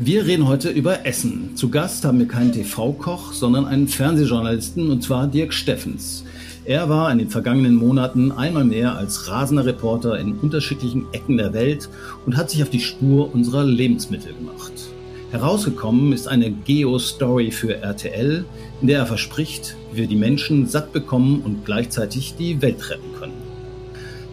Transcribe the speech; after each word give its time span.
Wir 0.00 0.24
reden 0.24 0.46
heute 0.46 0.70
über 0.70 1.04
Essen. 1.04 1.56
Zu 1.56 1.70
Gast 1.70 2.04
haben 2.04 2.18
wir 2.18 2.28
keinen 2.28 2.52
TV-Koch, 2.52 3.32
sondern 3.32 3.66
einen 3.66 3.88
Fernsehjournalisten, 3.88 4.90
und 4.90 5.02
zwar 5.02 5.26
Dirk 5.26 5.52
Steffens. 5.52 6.24
Er 6.64 6.88
war 6.88 7.10
in 7.10 7.18
den 7.18 7.30
vergangenen 7.30 7.74
Monaten 7.74 8.30
einmal 8.30 8.64
mehr 8.64 8.96
als 8.96 9.28
rasender 9.28 9.66
Reporter 9.66 10.18
in 10.18 10.38
unterschiedlichen 10.38 11.06
Ecken 11.12 11.36
der 11.36 11.52
Welt 11.52 11.88
und 12.26 12.36
hat 12.36 12.50
sich 12.50 12.62
auf 12.62 12.70
die 12.70 12.80
Spur 12.80 13.34
unserer 13.34 13.64
Lebensmittel 13.64 14.34
gemacht. 14.34 14.72
Herausgekommen 15.30 16.12
ist 16.12 16.28
eine 16.28 16.50
Geo-Story 16.50 17.50
für 17.50 17.76
RTL, 17.76 18.44
in 18.80 18.86
der 18.86 19.00
er 19.00 19.06
verspricht, 19.06 19.76
wie 19.92 19.98
wir 19.98 20.06
die 20.06 20.16
Menschen 20.16 20.66
satt 20.66 20.92
bekommen 20.92 21.42
und 21.44 21.64
gleichzeitig 21.64 22.34
die 22.38 22.62
Welt 22.62 22.88
retten 22.88 23.14
können. 23.18 23.47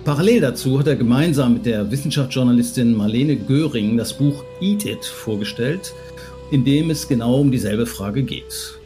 Parallel 0.06 0.40
dazu 0.40 0.78
hat 0.78 0.86
er 0.86 0.96
gemeinsam 0.96 1.56
mit 1.56 1.66
der 1.66 1.90
Wissenschaftsjournalistin 1.90 2.94
Marlene 2.94 3.36
Göring 3.36 3.98
das 3.98 4.14
Buch 4.14 4.44
Eat 4.62 4.86
It 4.86 5.04
vorgestellt, 5.04 5.95
in 6.52 6.64
dem 6.64 6.91
es 6.91 7.08
genau 7.08 7.40
um 7.40 7.52
dieselbe 7.52 7.88
Frage 7.88 8.22
geht. 8.22 8.78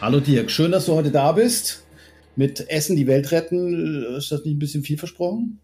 Hallo 0.00 0.20
Dirk, 0.20 0.52
schön, 0.52 0.70
dass 0.70 0.86
du 0.86 0.92
heute 0.92 1.10
da 1.10 1.32
bist. 1.32 1.84
Mit 2.36 2.70
Essen 2.70 2.94
die 2.94 3.08
Welt 3.08 3.32
retten, 3.32 4.14
ist 4.16 4.30
das 4.30 4.44
nicht 4.44 4.54
ein 4.54 4.60
bisschen 4.60 4.84
viel 4.84 4.96
versprochen? 4.96 5.58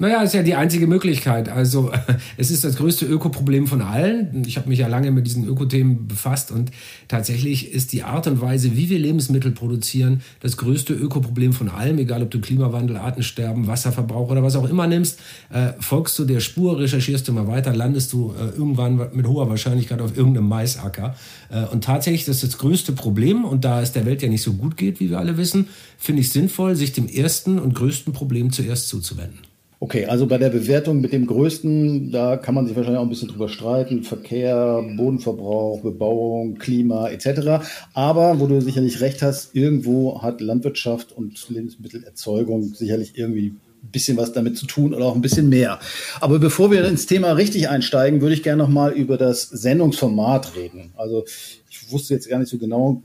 Naja, 0.00 0.22
ist 0.22 0.32
ja 0.32 0.42
die 0.42 0.54
einzige 0.54 0.86
Möglichkeit. 0.86 1.50
Also 1.50 1.92
es 2.38 2.50
ist 2.50 2.64
das 2.64 2.76
größte 2.76 3.04
Ökoproblem 3.04 3.66
von 3.66 3.82
allen. 3.82 4.44
Ich 4.46 4.56
habe 4.56 4.70
mich 4.70 4.78
ja 4.78 4.88
lange 4.88 5.10
mit 5.10 5.26
diesen 5.26 5.46
Ökothemen 5.46 6.08
befasst 6.08 6.52
und 6.52 6.70
tatsächlich 7.06 7.70
ist 7.70 7.92
die 7.92 8.02
Art 8.02 8.26
und 8.26 8.40
Weise, 8.40 8.74
wie 8.78 8.88
wir 8.88 8.98
Lebensmittel 8.98 9.50
produzieren, 9.50 10.22
das 10.40 10.56
größte 10.56 10.94
Ökoproblem 10.94 11.52
von 11.52 11.68
allem. 11.68 11.98
Egal, 11.98 12.22
ob 12.22 12.30
du 12.30 12.40
Klimawandel, 12.40 12.96
Artensterben, 12.96 13.66
Wasserverbrauch 13.66 14.30
oder 14.30 14.42
was 14.42 14.56
auch 14.56 14.66
immer 14.70 14.86
nimmst, 14.86 15.20
äh, 15.50 15.74
folgst 15.80 16.18
du 16.18 16.24
der 16.24 16.40
Spur, 16.40 16.78
recherchierst 16.78 17.28
du 17.28 17.34
mal 17.34 17.46
weiter, 17.46 17.76
landest 17.76 18.14
du 18.14 18.32
äh, 18.32 18.56
irgendwann 18.56 19.10
mit 19.12 19.26
hoher 19.26 19.50
Wahrscheinlichkeit 19.50 20.00
auf 20.00 20.16
irgendeinem 20.16 20.48
Maisacker. 20.48 21.14
Äh, 21.50 21.64
und 21.64 21.84
tatsächlich, 21.84 22.24
das 22.24 22.36
ist 22.36 22.54
das 22.54 22.58
größte 22.58 22.92
Problem 22.92 23.44
und 23.44 23.66
da 23.66 23.82
es 23.82 23.92
der 23.92 24.06
Welt 24.06 24.22
ja 24.22 24.30
nicht 24.30 24.42
so 24.42 24.54
gut 24.54 24.78
geht, 24.78 24.98
wie 24.98 25.10
wir 25.10 25.18
alle 25.18 25.36
wissen, 25.36 25.68
finde 25.98 26.22
ich 26.22 26.30
sinnvoll, 26.30 26.74
sich 26.74 26.94
dem 26.94 27.06
ersten 27.06 27.58
und 27.58 27.74
größten 27.74 28.14
Problem 28.14 28.50
zuerst 28.50 28.88
zuzuwenden. 28.88 29.49
Okay, 29.82 30.04
also 30.04 30.26
bei 30.26 30.36
der 30.36 30.50
Bewertung 30.50 31.00
mit 31.00 31.14
dem 31.14 31.26
größten, 31.26 32.12
da 32.12 32.36
kann 32.36 32.54
man 32.54 32.66
sich 32.66 32.76
wahrscheinlich 32.76 32.98
auch 32.98 33.04
ein 33.04 33.08
bisschen 33.08 33.28
drüber 33.28 33.48
streiten. 33.48 34.02
Verkehr, 34.02 34.84
Bodenverbrauch, 34.98 35.80
Bebauung, 35.80 36.58
Klima 36.58 37.08
etc. 37.08 37.64
Aber 37.94 38.40
wo 38.40 38.46
du 38.46 38.60
sicherlich 38.60 39.00
recht 39.00 39.22
hast, 39.22 39.56
irgendwo 39.56 40.20
hat 40.20 40.42
Landwirtschaft 40.42 41.12
und 41.12 41.48
Lebensmittelerzeugung 41.48 42.74
sicherlich 42.74 43.16
irgendwie 43.16 43.54
ein 43.82 43.90
bisschen 43.90 44.18
was 44.18 44.34
damit 44.34 44.58
zu 44.58 44.66
tun 44.66 44.92
oder 44.92 45.06
auch 45.06 45.14
ein 45.14 45.22
bisschen 45.22 45.48
mehr. 45.48 45.80
Aber 46.20 46.38
bevor 46.38 46.70
wir 46.70 46.84
ins 46.84 47.06
Thema 47.06 47.32
richtig 47.32 47.70
einsteigen, 47.70 48.20
würde 48.20 48.34
ich 48.34 48.42
gerne 48.42 48.62
noch 48.62 48.68
mal 48.68 48.92
über 48.92 49.16
das 49.16 49.44
Sendungsformat 49.44 50.56
reden. 50.56 50.92
Also 50.94 51.24
ich 51.70 51.90
wusste 51.90 52.12
jetzt 52.12 52.28
gar 52.28 52.38
nicht 52.38 52.50
so 52.50 52.58
genau, 52.58 53.02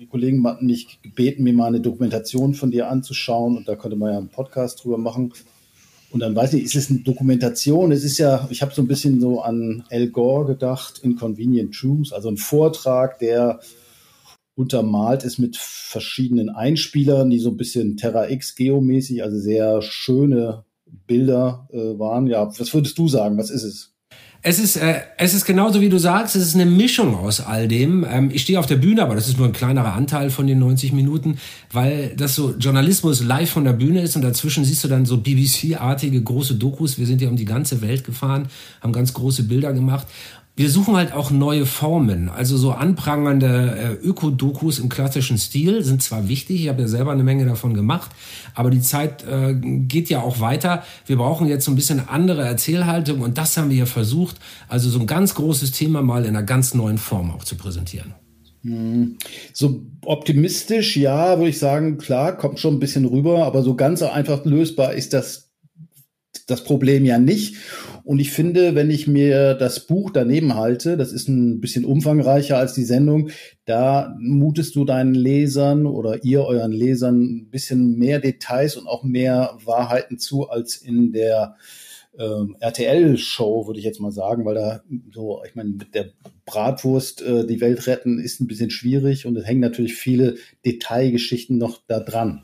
die 0.00 0.06
Kollegen 0.06 0.44
hatten 0.44 0.66
mich 0.66 0.98
gebeten, 1.00 1.44
mir 1.44 1.52
mal 1.52 1.66
eine 1.66 1.80
Dokumentation 1.80 2.54
von 2.54 2.72
dir 2.72 2.90
anzuschauen 2.90 3.56
und 3.56 3.68
da 3.68 3.76
könnte 3.76 3.96
man 3.96 4.10
ja 4.10 4.18
einen 4.18 4.30
Podcast 4.30 4.82
drüber 4.82 4.98
machen. 4.98 5.32
Und 6.10 6.20
dann 6.20 6.34
weiß 6.34 6.54
ich, 6.54 6.64
ist 6.64 6.74
es 6.74 6.90
eine 6.90 7.00
Dokumentation? 7.00 7.92
Es 7.92 8.02
ist 8.02 8.18
ja, 8.18 8.48
ich 8.50 8.62
habe 8.62 8.74
so 8.74 8.80
ein 8.80 8.88
bisschen 8.88 9.20
so 9.20 9.42
an 9.42 9.84
Al 9.90 10.08
Gore 10.08 10.46
gedacht, 10.46 11.00
Inconvenient 11.02 11.74
Truths, 11.74 12.12
also 12.12 12.30
ein 12.30 12.38
Vortrag, 12.38 13.18
der 13.18 13.60
untermalt 14.54 15.22
ist 15.22 15.38
mit 15.38 15.56
verschiedenen 15.56 16.48
Einspielern, 16.48 17.30
die 17.30 17.38
so 17.38 17.50
ein 17.50 17.56
bisschen 17.56 17.96
Terra 17.96 18.28
X 18.28 18.56
geomäßig, 18.56 19.22
also 19.22 19.38
sehr 19.38 19.82
schöne 19.82 20.64
Bilder 21.06 21.68
äh, 21.72 21.98
waren. 21.98 22.26
Ja, 22.26 22.48
was 22.58 22.74
würdest 22.74 22.98
du 22.98 23.06
sagen? 23.08 23.38
Was 23.38 23.50
ist 23.50 23.62
es? 23.62 23.94
Es 24.40 24.60
ist, 24.60 24.76
äh, 24.76 25.00
es 25.16 25.34
ist 25.34 25.46
genauso 25.46 25.80
wie 25.80 25.88
du 25.88 25.98
sagst, 25.98 26.36
es 26.36 26.46
ist 26.46 26.54
eine 26.54 26.64
Mischung 26.64 27.16
aus 27.16 27.40
all 27.40 27.66
dem. 27.66 28.06
Ähm, 28.08 28.30
ich 28.32 28.42
stehe 28.42 28.60
auf 28.60 28.66
der 28.66 28.76
Bühne, 28.76 29.02
aber 29.02 29.16
das 29.16 29.26
ist 29.26 29.36
nur 29.36 29.48
ein 29.48 29.52
kleinerer 29.52 29.94
Anteil 29.94 30.30
von 30.30 30.46
den 30.46 30.60
90 30.60 30.92
Minuten, 30.92 31.38
weil 31.72 32.14
das 32.16 32.36
so 32.36 32.54
Journalismus 32.56 33.20
live 33.22 33.50
von 33.50 33.64
der 33.64 33.72
Bühne 33.72 34.00
ist 34.00 34.14
und 34.14 34.22
dazwischen 34.22 34.64
siehst 34.64 34.84
du 34.84 34.88
dann 34.88 35.06
so 35.06 35.16
BBC-artige 35.16 36.22
große 36.22 36.54
Dokus. 36.54 36.98
Wir 36.98 37.06
sind 37.06 37.20
ja 37.20 37.28
um 37.28 37.36
die 37.36 37.44
ganze 37.44 37.82
Welt 37.82 38.04
gefahren, 38.04 38.46
haben 38.80 38.92
ganz 38.92 39.12
große 39.12 39.42
Bilder 39.42 39.72
gemacht 39.72 40.06
wir 40.58 40.70
suchen 40.70 40.96
halt 40.96 41.12
auch 41.12 41.30
neue 41.30 41.66
Formen. 41.66 42.28
Also 42.28 42.56
so 42.56 42.72
anprangernde 42.72 43.98
äh, 44.02 44.06
Ökodokus 44.06 44.80
im 44.80 44.88
klassischen 44.88 45.38
Stil 45.38 45.84
sind 45.84 46.02
zwar 46.02 46.28
wichtig, 46.28 46.62
ich 46.62 46.68
habe 46.68 46.82
ja 46.82 46.88
selber 46.88 47.12
eine 47.12 47.22
Menge 47.22 47.46
davon 47.46 47.74
gemacht, 47.74 48.10
aber 48.54 48.70
die 48.70 48.80
Zeit 48.80 49.24
äh, 49.24 49.54
geht 49.54 50.10
ja 50.10 50.20
auch 50.20 50.40
weiter. 50.40 50.82
Wir 51.06 51.16
brauchen 51.16 51.46
jetzt 51.46 51.64
so 51.64 51.70
ein 51.70 51.76
bisschen 51.76 52.08
andere 52.08 52.44
Erzählhaltung 52.44 53.20
und 53.20 53.38
das 53.38 53.56
haben 53.56 53.70
wir 53.70 53.76
hier 53.76 53.86
versucht, 53.86 54.34
also 54.66 54.90
so 54.90 54.98
ein 54.98 55.06
ganz 55.06 55.36
großes 55.36 55.70
Thema 55.70 56.02
mal 56.02 56.24
in 56.24 56.34
einer 56.34 56.42
ganz 56.42 56.74
neuen 56.74 56.98
Form 56.98 57.30
auch 57.30 57.44
zu 57.44 57.54
präsentieren. 57.54 58.14
Hm. 58.64 59.16
So 59.52 59.82
optimistisch, 60.04 60.96
ja, 60.96 61.38
würde 61.38 61.50
ich 61.50 61.60
sagen, 61.60 61.98
klar, 61.98 62.36
kommt 62.36 62.58
schon 62.58 62.74
ein 62.74 62.80
bisschen 62.80 63.04
rüber, 63.04 63.46
aber 63.46 63.62
so 63.62 63.76
ganz 63.76 64.02
einfach 64.02 64.44
lösbar 64.44 64.94
ist 64.94 65.12
das 65.12 65.47
das 66.48 66.64
Problem 66.64 67.04
ja 67.04 67.18
nicht. 67.18 67.56
Und 68.04 68.18
ich 68.18 68.32
finde, 68.32 68.74
wenn 68.74 68.90
ich 68.90 69.06
mir 69.06 69.54
das 69.54 69.86
Buch 69.86 70.10
daneben 70.10 70.54
halte, 70.54 70.96
das 70.96 71.12
ist 71.12 71.28
ein 71.28 71.60
bisschen 71.60 71.84
umfangreicher 71.84 72.56
als 72.56 72.72
die 72.72 72.84
Sendung, 72.84 73.30
da 73.66 74.16
mutest 74.18 74.74
du 74.74 74.84
deinen 74.84 75.14
Lesern 75.14 75.86
oder 75.86 76.24
ihr 76.24 76.42
euren 76.42 76.72
Lesern 76.72 77.22
ein 77.22 77.50
bisschen 77.50 77.98
mehr 77.98 78.18
Details 78.18 78.76
und 78.76 78.88
auch 78.88 79.04
mehr 79.04 79.58
Wahrheiten 79.64 80.18
zu 80.18 80.48
als 80.48 80.76
in 80.76 81.12
der 81.12 81.56
ähm, 82.18 82.56
RTL-Show, 82.60 83.66
würde 83.66 83.78
ich 83.78 83.84
jetzt 83.84 84.00
mal 84.00 84.10
sagen, 84.10 84.46
weil 84.46 84.54
da 84.54 84.80
so, 85.12 85.42
ich 85.46 85.54
meine, 85.54 85.70
mit 85.70 85.94
der 85.94 86.12
Bratwurst 86.46 87.20
äh, 87.20 87.46
die 87.46 87.60
Welt 87.60 87.86
retten 87.86 88.18
ist 88.18 88.40
ein 88.40 88.46
bisschen 88.46 88.70
schwierig 88.70 89.26
und 89.26 89.36
es 89.36 89.46
hängen 89.46 89.60
natürlich 89.60 89.94
viele 89.94 90.36
Detailgeschichten 90.64 91.58
noch 91.58 91.82
da 91.86 92.00
dran. 92.00 92.42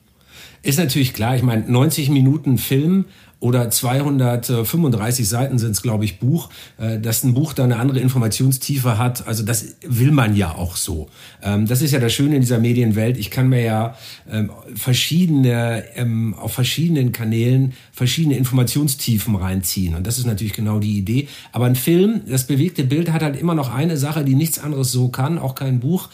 Ist 0.62 0.78
natürlich 0.78 1.12
klar, 1.12 1.36
ich 1.36 1.42
meine, 1.42 1.70
90 1.70 2.10
Minuten 2.10 2.58
Film 2.58 3.06
oder 3.44 3.68
235 3.68 5.28
Seiten 5.28 5.58
sind 5.58 5.72
es, 5.72 5.82
glaube 5.82 6.06
ich, 6.06 6.18
Buch, 6.18 6.48
äh, 6.78 6.98
dass 6.98 7.24
ein 7.24 7.34
Buch 7.34 7.52
da 7.52 7.64
eine 7.64 7.76
andere 7.76 8.00
Informationstiefe 8.00 8.96
hat. 8.96 9.28
Also 9.28 9.42
das 9.44 9.76
will 9.86 10.12
man 10.12 10.34
ja 10.34 10.54
auch 10.54 10.76
so. 10.76 11.10
Ähm, 11.42 11.66
das 11.66 11.82
ist 11.82 11.90
ja 11.90 12.00
das 12.00 12.14
Schöne 12.14 12.36
in 12.36 12.40
dieser 12.40 12.58
Medienwelt. 12.58 13.18
Ich 13.18 13.30
kann 13.30 13.50
mir 13.50 13.60
ja 13.60 13.96
ähm, 14.30 14.50
verschiedene, 14.74 15.84
ähm, 15.94 16.32
auf 16.32 16.54
verschiedenen 16.54 17.12
Kanälen 17.12 17.74
verschiedene 17.92 18.38
Informationstiefen 18.38 19.36
reinziehen. 19.36 19.94
Und 19.94 20.06
das 20.06 20.16
ist 20.16 20.24
natürlich 20.24 20.54
genau 20.54 20.78
die 20.78 20.96
Idee. 20.96 21.28
Aber 21.52 21.66
ein 21.66 21.76
Film, 21.76 22.22
das 22.26 22.46
bewegte 22.46 22.84
Bild 22.84 23.12
hat 23.12 23.22
halt 23.22 23.38
immer 23.38 23.54
noch 23.54 23.70
eine 23.70 23.98
Sache, 23.98 24.24
die 24.24 24.36
nichts 24.36 24.58
anderes 24.58 24.90
so 24.90 25.08
kann, 25.08 25.38
auch 25.38 25.54
kein 25.54 25.80
Buch. 25.80 26.08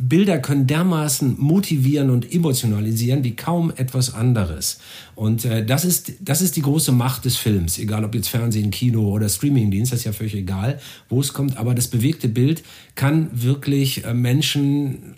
Bilder 0.00 0.38
können 0.38 0.66
dermaßen 0.66 1.36
motivieren 1.38 2.10
und 2.10 2.32
emotionalisieren 2.32 3.22
wie 3.22 3.36
kaum 3.36 3.72
etwas 3.76 4.12
anderes. 4.12 4.80
Und 5.14 5.44
äh, 5.44 5.64
das 5.64 5.84
ist 5.84 5.99
ist, 6.08 6.12
das 6.20 6.42
ist 6.42 6.56
die 6.56 6.62
große 6.62 6.92
Macht 6.92 7.24
des 7.24 7.36
Films, 7.36 7.78
egal 7.78 8.04
ob 8.04 8.14
jetzt 8.14 8.28
Fernsehen, 8.28 8.70
Kino 8.70 9.08
oder 9.08 9.28
Streamingdienst, 9.28 9.92
das 9.92 10.00
ist 10.00 10.04
ja 10.04 10.12
völlig 10.12 10.34
egal, 10.34 10.80
wo 11.08 11.20
es 11.20 11.32
kommt, 11.32 11.56
aber 11.56 11.74
das 11.74 11.88
bewegte 11.88 12.28
Bild 12.28 12.62
kann 12.94 13.30
wirklich 13.32 14.04
äh, 14.04 14.14
Menschen 14.14 15.14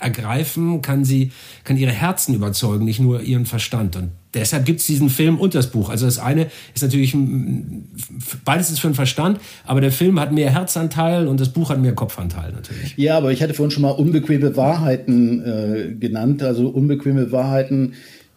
ergreifen, 0.00 0.82
kann 0.82 1.04
sie, 1.04 1.32
kann 1.64 1.76
ihre 1.76 1.92
Herzen 1.92 2.34
überzeugen, 2.34 2.84
nicht 2.84 3.00
nur 3.00 3.22
ihren 3.22 3.46
Verstand. 3.46 3.96
Und 3.96 4.10
deshalb 4.34 4.66
gibt 4.66 4.80
es 4.80 4.86
diesen 4.86 5.08
Film 5.08 5.38
und 5.38 5.54
das 5.54 5.70
Buch. 5.70 5.88
Also 5.88 6.04
das 6.06 6.18
eine 6.18 6.48
ist 6.74 6.82
natürlich, 6.82 7.16
beides 8.44 8.70
ist 8.70 8.80
für 8.80 8.88
den 8.88 8.94
Verstand, 8.94 9.40
aber 9.64 9.80
der 9.80 9.92
Film 9.92 10.20
hat 10.20 10.32
mehr 10.32 10.50
Herzanteil 10.50 11.26
und 11.26 11.40
das 11.40 11.48
Buch 11.50 11.70
hat 11.70 11.80
mehr 11.80 11.94
Kopfanteil 11.94 12.52
natürlich. 12.52 12.94
Ja, 12.96 13.16
aber 13.16 13.32
ich 13.32 13.42
hatte 13.42 13.54
vorhin 13.54 13.70
schon 13.70 13.82
mal 13.82 13.90
unbequeme 13.90 14.56
Wahrheiten 14.56 15.42
äh, 15.44 15.94
genannt. 15.94 16.42
Also 16.42 16.68
unbequeme 16.68 17.32
Wahrheiten 17.32 17.94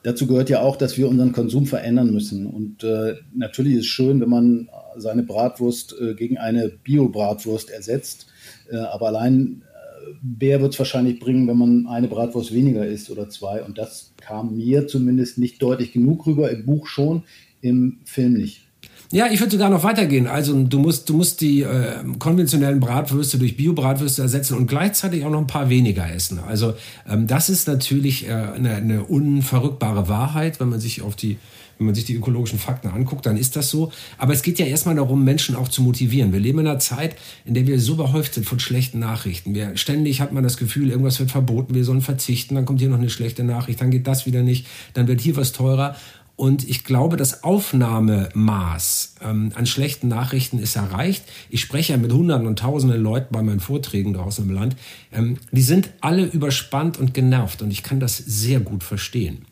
dazu 0.08 0.26
gehört 0.26 0.50
ja 0.50 0.62
auch, 0.62 0.78
dass 0.78 0.98
wir 0.98 1.10
unseren 1.10 1.34
Konsum 1.34 1.66
verändern 1.66 2.14
müssen. 2.14 2.46
Und 2.46 2.82
äh, 2.86 3.16
natürlich 3.36 3.74
ist 3.74 3.80
es 3.82 3.88
schön, 3.88 4.22
wenn 4.22 4.30
man 4.30 4.70
seine 4.96 5.24
Bratwurst 5.24 5.96
äh, 6.00 6.14
gegen 6.14 6.38
eine 6.38 6.70
Bio-Bratwurst 6.70 7.70
ersetzt. 7.70 8.28
Äh, 8.72 8.78
aber 8.78 9.08
allein 9.08 9.64
äh, 9.64 10.14
wer 10.22 10.62
wird 10.62 10.72
es 10.74 10.80
wahrscheinlich 10.80 11.20
bringen, 11.20 11.46
wenn 11.50 11.58
man 11.58 11.88
eine 11.88 12.08
Bratwurst 12.08 12.54
weniger 12.54 12.86
isst 12.86 13.10
oder 13.10 13.28
zwei. 13.28 13.62
Und 13.62 13.78
das 13.78 14.14
kam 14.22 14.56
mir 14.56 14.88
zumindest 14.88 15.40
nicht 15.40 15.62
deutlich 15.62 15.92
genug 15.92 16.26
rüber, 16.26 16.50
im 16.52 16.66
Buch 16.66 16.88
schon, 16.88 17.24
im 17.60 18.00
Film 18.06 18.34
nicht. 18.34 18.67
Ja, 19.10 19.28
ich 19.32 19.40
würde 19.40 19.54
sogar 19.54 19.70
noch 19.70 19.84
weitergehen. 19.84 20.28
Also 20.28 20.64
du 20.64 20.80
musst, 20.80 21.08
du 21.08 21.14
musst 21.14 21.40
die 21.40 21.62
äh, 21.62 22.04
konventionellen 22.20 22.82
Bratwürste 22.82 23.38
durch 23.38 23.56
Bio-Bratwürste 23.56 24.22
ersetzen 24.22 24.58
und 24.58 24.68
gleichzeitig 24.68 25.24
auch 25.24 25.30
noch 25.30 25.40
ein 25.40 25.48
paar 25.48 25.70
weniger 25.70 26.12
essen. 26.12 26.40
Also 26.46 26.74
ähm, 27.08 27.26
das 27.26 27.48
ist 27.48 27.68
natürlich 27.68 28.28
äh, 28.28 28.32
eine, 28.32 28.76
eine 28.76 29.04
unverrückbare 29.04 30.10
Wahrheit, 30.10 30.60
wenn 30.60 30.70
man 30.70 30.82
sich 30.82 31.02
auf 31.02 31.16
die 31.16 31.38
wenn 31.78 31.86
man 31.86 31.96
sich 31.96 32.06
die 32.06 32.16
ökologischen 32.16 32.60
Fakten 32.60 32.88
anguckt, 32.88 33.26
dann 33.26 33.38
ist 33.38 33.56
das 33.56 33.70
so. 33.70 33.92
Aber 34.18 34.34
es 34.34 34.42
geht 34.42 34.60
ja 34.60 34.66
erstmal 34.66 34.96
darum, 34.96 35.24
Menschen 35.24 35.56
auch 35.56 35.68
zu 35.68 35.82
motivieren. 35.82 36.34
Wir 36.34 36.40
leben 36.40 36.60
in 36.60 36.68
einer 36.68 36.80
Zeit, 36.80 37.16
in 37.46 37.54
der 37.54 37.68
wir 37.68 37.80
so 37.80 37.96
behäuft 37.96 38.34
sind 38.34 38.46
von 38.46 38.60
schlechten 38.60 39.00
Nachrichten. 39.00 39.54
Wir, 39.54 39.78
ständig 39.78 40.22
hat 40.22 40.32
man 40.32 40.44
das 40.44 40.58
Gefühl, 40.58 40.90
irgendwas 40.90 41.20
wird 41.20 41.32
verboten, 41.32 41.76
wir 41.76 41.84
sollen 41.84 42.02
verzichten, 42.02 42.56
dann 42.56 42.66
kommt 42.66 42.80
hier 42.80 42.90
noch 42.90 42.98
eine 42.98 43.10
schlechte 43.10 43.44
Nachricht, 43.44 43.82
dann 43.82 43.92
geht 43.92 44.08
das 44.08 44.26
wieder 44.26 44.42
nicht, 44.42 44.66
dann 44.94 45.08
wird 45.08 45.22
hier 45.22 45.36
was 45.36 45.52
teurer. 45.52 45.96
Und 46.38 46.70
ich 46.70 46.84
glaube, 46.84 47.18
das 47.18 47.44
Aufnahmemaß 47.44 49.16
ähm, 49.22 49.52
an 49.56 49.66
schlechten 49.66 50.08
Nachrichten 50.08 50.60
ist 50.60 50.76
erreicht. 50.76 51.24
Ich 51.50 51.62
spreche 51.62 51.94
ja 51.94 51.98
mit 51.98 52.14
Hunderten 52.14 52.46
und 52.46 52.60
Tausenden 52.60 53.02
Leuten 53.02 53.34
bei 53.34 53.42
meinen 53.42 53.60
Vorträgen 53.60 54.14
draußen 54.14 54.48
im 54.48 54.54
Land. 54.54 54.76
Ähm, 55.12 55.40
die 55.52 55.64
sind 55.64 55.90
alle 56.00 56.26
überspannt 56.26 57.00
und 57.00 57.16
genervt 57.16 57.64
und 57.64 57.72
ich 57.72 57.82
kann 57.82 58.00
das 58.00 58.18
sehr 58.18 58.60
gut 58.60 58.84
verstehen. 58.84 59.46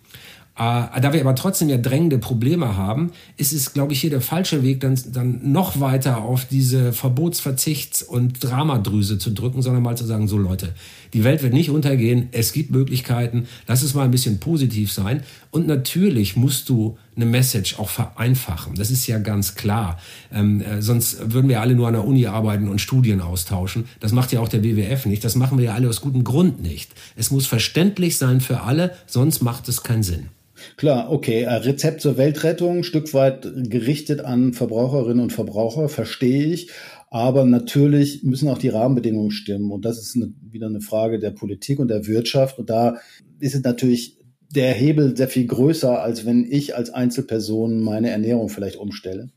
Äh, 0.58 1.02
da 1.02 1.12
wir 1.12 1.20
aber 1.20 1.36
trotzdem 1.36 1.68
ja 1.68 1.78
drängende 1.78 2.18
Probleme 2.18 2.78
haben, 2.78 3.12
ist 3.36 3.52
es, 3.52 3.74
glaube 3.74 3.92
ich, 3.92 4.00
hier 4.00 4.10
der 4.10 4.22
falsche 4.22 4.64
Weg, 4.64 4.80
dann, 4.80 4.98
dann 5.12 5.52
noch 5.52 5.82
weiter 5.82 6.20
auf 6.20 6.46
diese 6.46 6.94
Verbotsverzichts- 6.94 8.06
und 8.06 8.42
Dramadrüse 8.42 9.18
zu 9.18 9.32
drücken, 9.32 9.62
sondern 9.62 9.84
mal 9.84 9.98
zu 9.98 10.06
sagen, 10.06 10.30
so 10.30 10.38
Leute, 10.38 10.74
die 11.14 11.26
Welt 11.26 11.44
wird 11.44 11.54
nicht 11.54 11.70
untergehen, 11.70 12.30
es 12.32 12.54
gibt 12.54 12.72
Möglichkeiten, 12.72 13.48
lass 13.68 13.82
es 13.82 13.94
mal 13.94 14.04
ein 14.04 14.12
bisschen 14.12 14.40
positiv 14.40 14.94
sein. 14.94 15.24
Und 15.52 15.68
natürlich 15.68 16.38
musst 16.38 16.70
du 16.70 16.98
eine 17.18 17.26
Message 17.26 17.78
auch 17.78 17.90
vereinfachen. 17.90 18.76
Das 18.76 18.92
ist 18.92 19.08
ja 19.08 19.20
ganz 19.20 19.56
klar. 19.56 20.00
Ähm, 20.34 20.62
äh, 20.62 20.82
sonst 20.82 21.34
würden 21.34 21.50
wir 21.50 21.60
alle 21.60 21.76
nur 21.76 21.88
an 21.88 21.94
der 21.94 22.06
Uni 22.06 22.28
arbeiten 22.28 22.70
und 22.70 22.80
Studien 22.80 23.20
austauschen. 23.20 23.86
Das 24.00 24.14
macht 24.14 24.32
ja 24.32 24.40
auch 24.40 24.50
der 24.50 24.64
WWF 24.64 25.06
nicht. 25.06 25.24
Das 25.24 25.36
machen 25.36 25.58
wir 25.58 25.66
ja 25.66 25.74
alle 25.74 25.90
aus 25.90 26.00
gutem 26.00 26.24
Grund 26.24 26.62
nicht. 26.62 26.92
Es 27.18 27.30
muss 27.30 27.46
verständlich 27.46 28.18
sein 28.18 28.40
für 28.40 28.62
alle, 28.62 28.96
sonst 29.06 29.42
macht 29.42 29.68
es 29.68 29.84
keinen 29.84 30.04
Sinn. 30.04 30.30
Klar, 30.78 31.12
okay. 31.12 31.44
Äh, 31.44 31.54
Rezept 31.54 32.02
zur 32.02 32.18
Weltrettung, 32.18 32.84
Stück 32.84 33.14
weit 33.14 33.48
gerichtet 33.70 34.22
an 34.22 34.54
Verbraucherinnen 34.54 35.22
und 35.22 35.34
Verbraucher, 35.34 35.90
verstehe 35.90 36.46
ich. 36.46 36.70
Aber 37.10 37.46
natürlich 37.46 38.24
müssen 38.24 38.50
auch 38.50 38.58
die 38.58 38.70
Rahmenbedingungen 38.70 39.32
stimmen. 39.32 39.72
Und 39.72 39.86
das 39.86 40.00
ist 40.00 40.16
eine, 40.16 40.34
wieder 40.42 40.68
eine 40.68 40.82
Frage 40.82 41.20
der 41.20 41.32
Politik 41.32 41.80
und 41.80 41.88
der 41.88 42.08
Wirtschaft. 42.08 42.60
Und 42.60 42.70
da 42.70 42.98
ist 43.40 43.56
es 43.56 43.64
natürlich 43.64 44.18
der 44.50 44.74
Hebel 44.74 45.16
sehr 45.16 45.28
viel 45.28 45.48
größer, 45.48 46.02
als 46.02 46.26
wenn 46.26 46.46
ich 46.50 46.76
als 46.76 46.90
Einzelperson 46.90 47.82
meine 47.82 48.10
Ernährung 48.10 48.50
vielleicht 48.50 48.78
umstelle. 48.78 49.30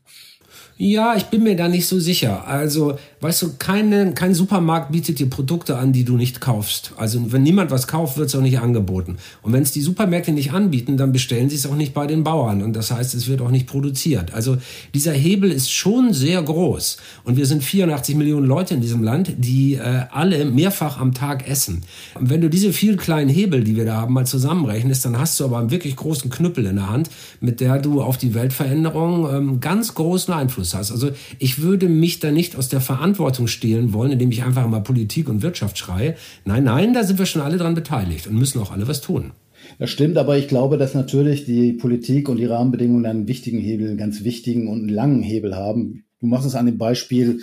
Ja, 0.81 1.13
ich 1.17 1.25
bin 1.25 1.43
mir 1.43 1.57
da 1.57 1.67
nicht 1.67 1.87
so 1.87 1.99
sicher. 1.99 2.47
Also, 2.47 2.97
weißt 3.19 3.41
du, 3.41 3.53
keine, 3.59 4.13
kein 4.13 4.33
Supermarkt 4.33 4.93
bietet 4.93 5.19
dir 5.19 5.29
Produkte 5.29 5.77
an, 5.77 5.91
die 5.91 6.05
du 6.05 6.15
nicht 6.15 6.39
kaufst. 6.39 6.93
Also, 6.95 7.33
wenn 7.33 7.43
niemand 7.43 7.69
was 7.69 7.85
kauft, 7.85 8.17
wird 8.17 8.29
es 8.29 8.35
auch 8.35 8.41
nicht 8.41 8.59
angeboten. 8.59 9.17
Und 9.41 9.51
wenn 9.51 9.61
es 9.61 9.73
die 9.73 9.81
Supermärkte 9.81 10.31
nicht 10.31 10.53
anbieten, 10.53 10.95
dann 10.95 11.11
bestellen 11.11 11.49
sie 11.49 11.57
es 11.57 11.65
auch 11.65 11.75
nicht 11.75 11.93
bei 11.93 12.07
den 12.07 12.23
Bauern. 12.23 12.63
Und 12.63 12.77
das 12.77 12.91
heißt, 12.91 13.13
es 13.13 13.27
wird 13.27 13.41
auch 13.41 13.51
nicht 13.51 13.67
produziert. 13.67 14.33
Also, 14.33 14.55
dieser 14.93 15.11
Hebel 15.11 15.51
ist 15.51 15.69
schon 15.69 16.13
sehr 16.13 16.41
groß. 16.41 16.95
Und 17.25 17.35
wir 17.35 17.45
sind 17.45 17.61
84 17.61 18.15
Millionen 18.15 18.45
Leute 18.45 18.73
in 18.73 18.79
diesem 18.79 19.03
Land, 19.03 19.33
die 19.37 19.73
äh, 19.73 20.05
alle 20.11 20.45
mehrfach 20.45 20.97
am 20.97 21.13
Tag 21.13 21.45
essen. 21.45 21.81
Und 22.17 22.29
wenn 22.29 22.39
du 22.39 22.49
diese 22.49 22.71
vielen 22.71 22.95
kleinen 22.95 23.29
Hebel, 23.29 23.65
die 23.65 23.75
wir 23.75 23.83
da 23.83 23.97
haben, 23.97 24.13
mal 24.13 24.25
zusammenrechnest, 24.25 25.03
dann 25.03 25.19
hast 25.19 25.37
du 25.41 25.43
aber 25.43 25.57
einen 25.57 25.71
wirklich 25.71 25.97
großen 25.97 26.29
Knüppel 26.29 26.65
in 26.67 26.77
der 26.77 26.89
Hand, 26.89 27.09
mit 27.41 27.59
der 27.59 27.79
du 27.79 28.01
auf 28.01 28.17
die 28.17 28.33
Weltveränderung 28.33 29.29
ähm, 29.29 29.59
ganz 29.59 29.93
großen 29.93 30.33
Einfluss 30.33 30.68
Einfluss 30.69 30.73
hast. 30.73 30.91
Also 30.91 31.11
ich 31.39 31.61
würde 31.61 31.89
mich 31.89 32.19
da 32.19 32.31
nicht 32.31 32.55
aus 32.55 32.69
der 32.69 32.81
Verantwortung 32.81 33.47
stehlen 33.47 33.93
wollen, 33.93 34.11
indem 34.11 34.31
ich 34.31 34.43
einfach 34.43 34.67
mal 34.67 34.81
Politik 34.81 35.29
und 35.29 35.41
Wirtschaft 35.41 35.77
schreie. 35.77 36.15
Nein, 36.45 36.63
nein, 36.63 36.93
da 36.93 37.03
sind 37.03 37.19
wir 37.19 37.25
schon 37.25 37.41
alle 37.41 37.57
dran 37.57 37.75
beteiligt 37.75 38.27
und 38.27 38.35
müssen 38.37 38.59
auch 38.59 38.71
alle 38.71 38.87
was 38.87 39.01
tun. 39.01 39.31
Das 39.77 39.89
stimmt, 39.89 40.17
aber 40.17 40.37
ich 40.37 40.47
glaube, 40.47 40.77
dass 40.77 40.93
natürlich 40.93 41.45
die 41.45 41.73
Politik 41.73 42.29
und 42.29 42.37
die 42.37 42.45
Rahmenbedingungen 42.45 43.05
einen 43.05 43.27
wichtigen 43.27 43.59
Hebel, 43.59 43.89
einen 43.89 43.97
ganz 43.97 44.23
wichtigen 44.23 44.67
und 44.67 44.79
einen 44.79 44.89
langen 44.89 45.21
Hebel 45.21 45.55
haben. 45.55 46.05
Du 46.19 46.27
machst 46.27 46.47
es 46.47 46.55
an 46.55 46.65
dem 46.65 46.77
Beispiel 46.77 47.41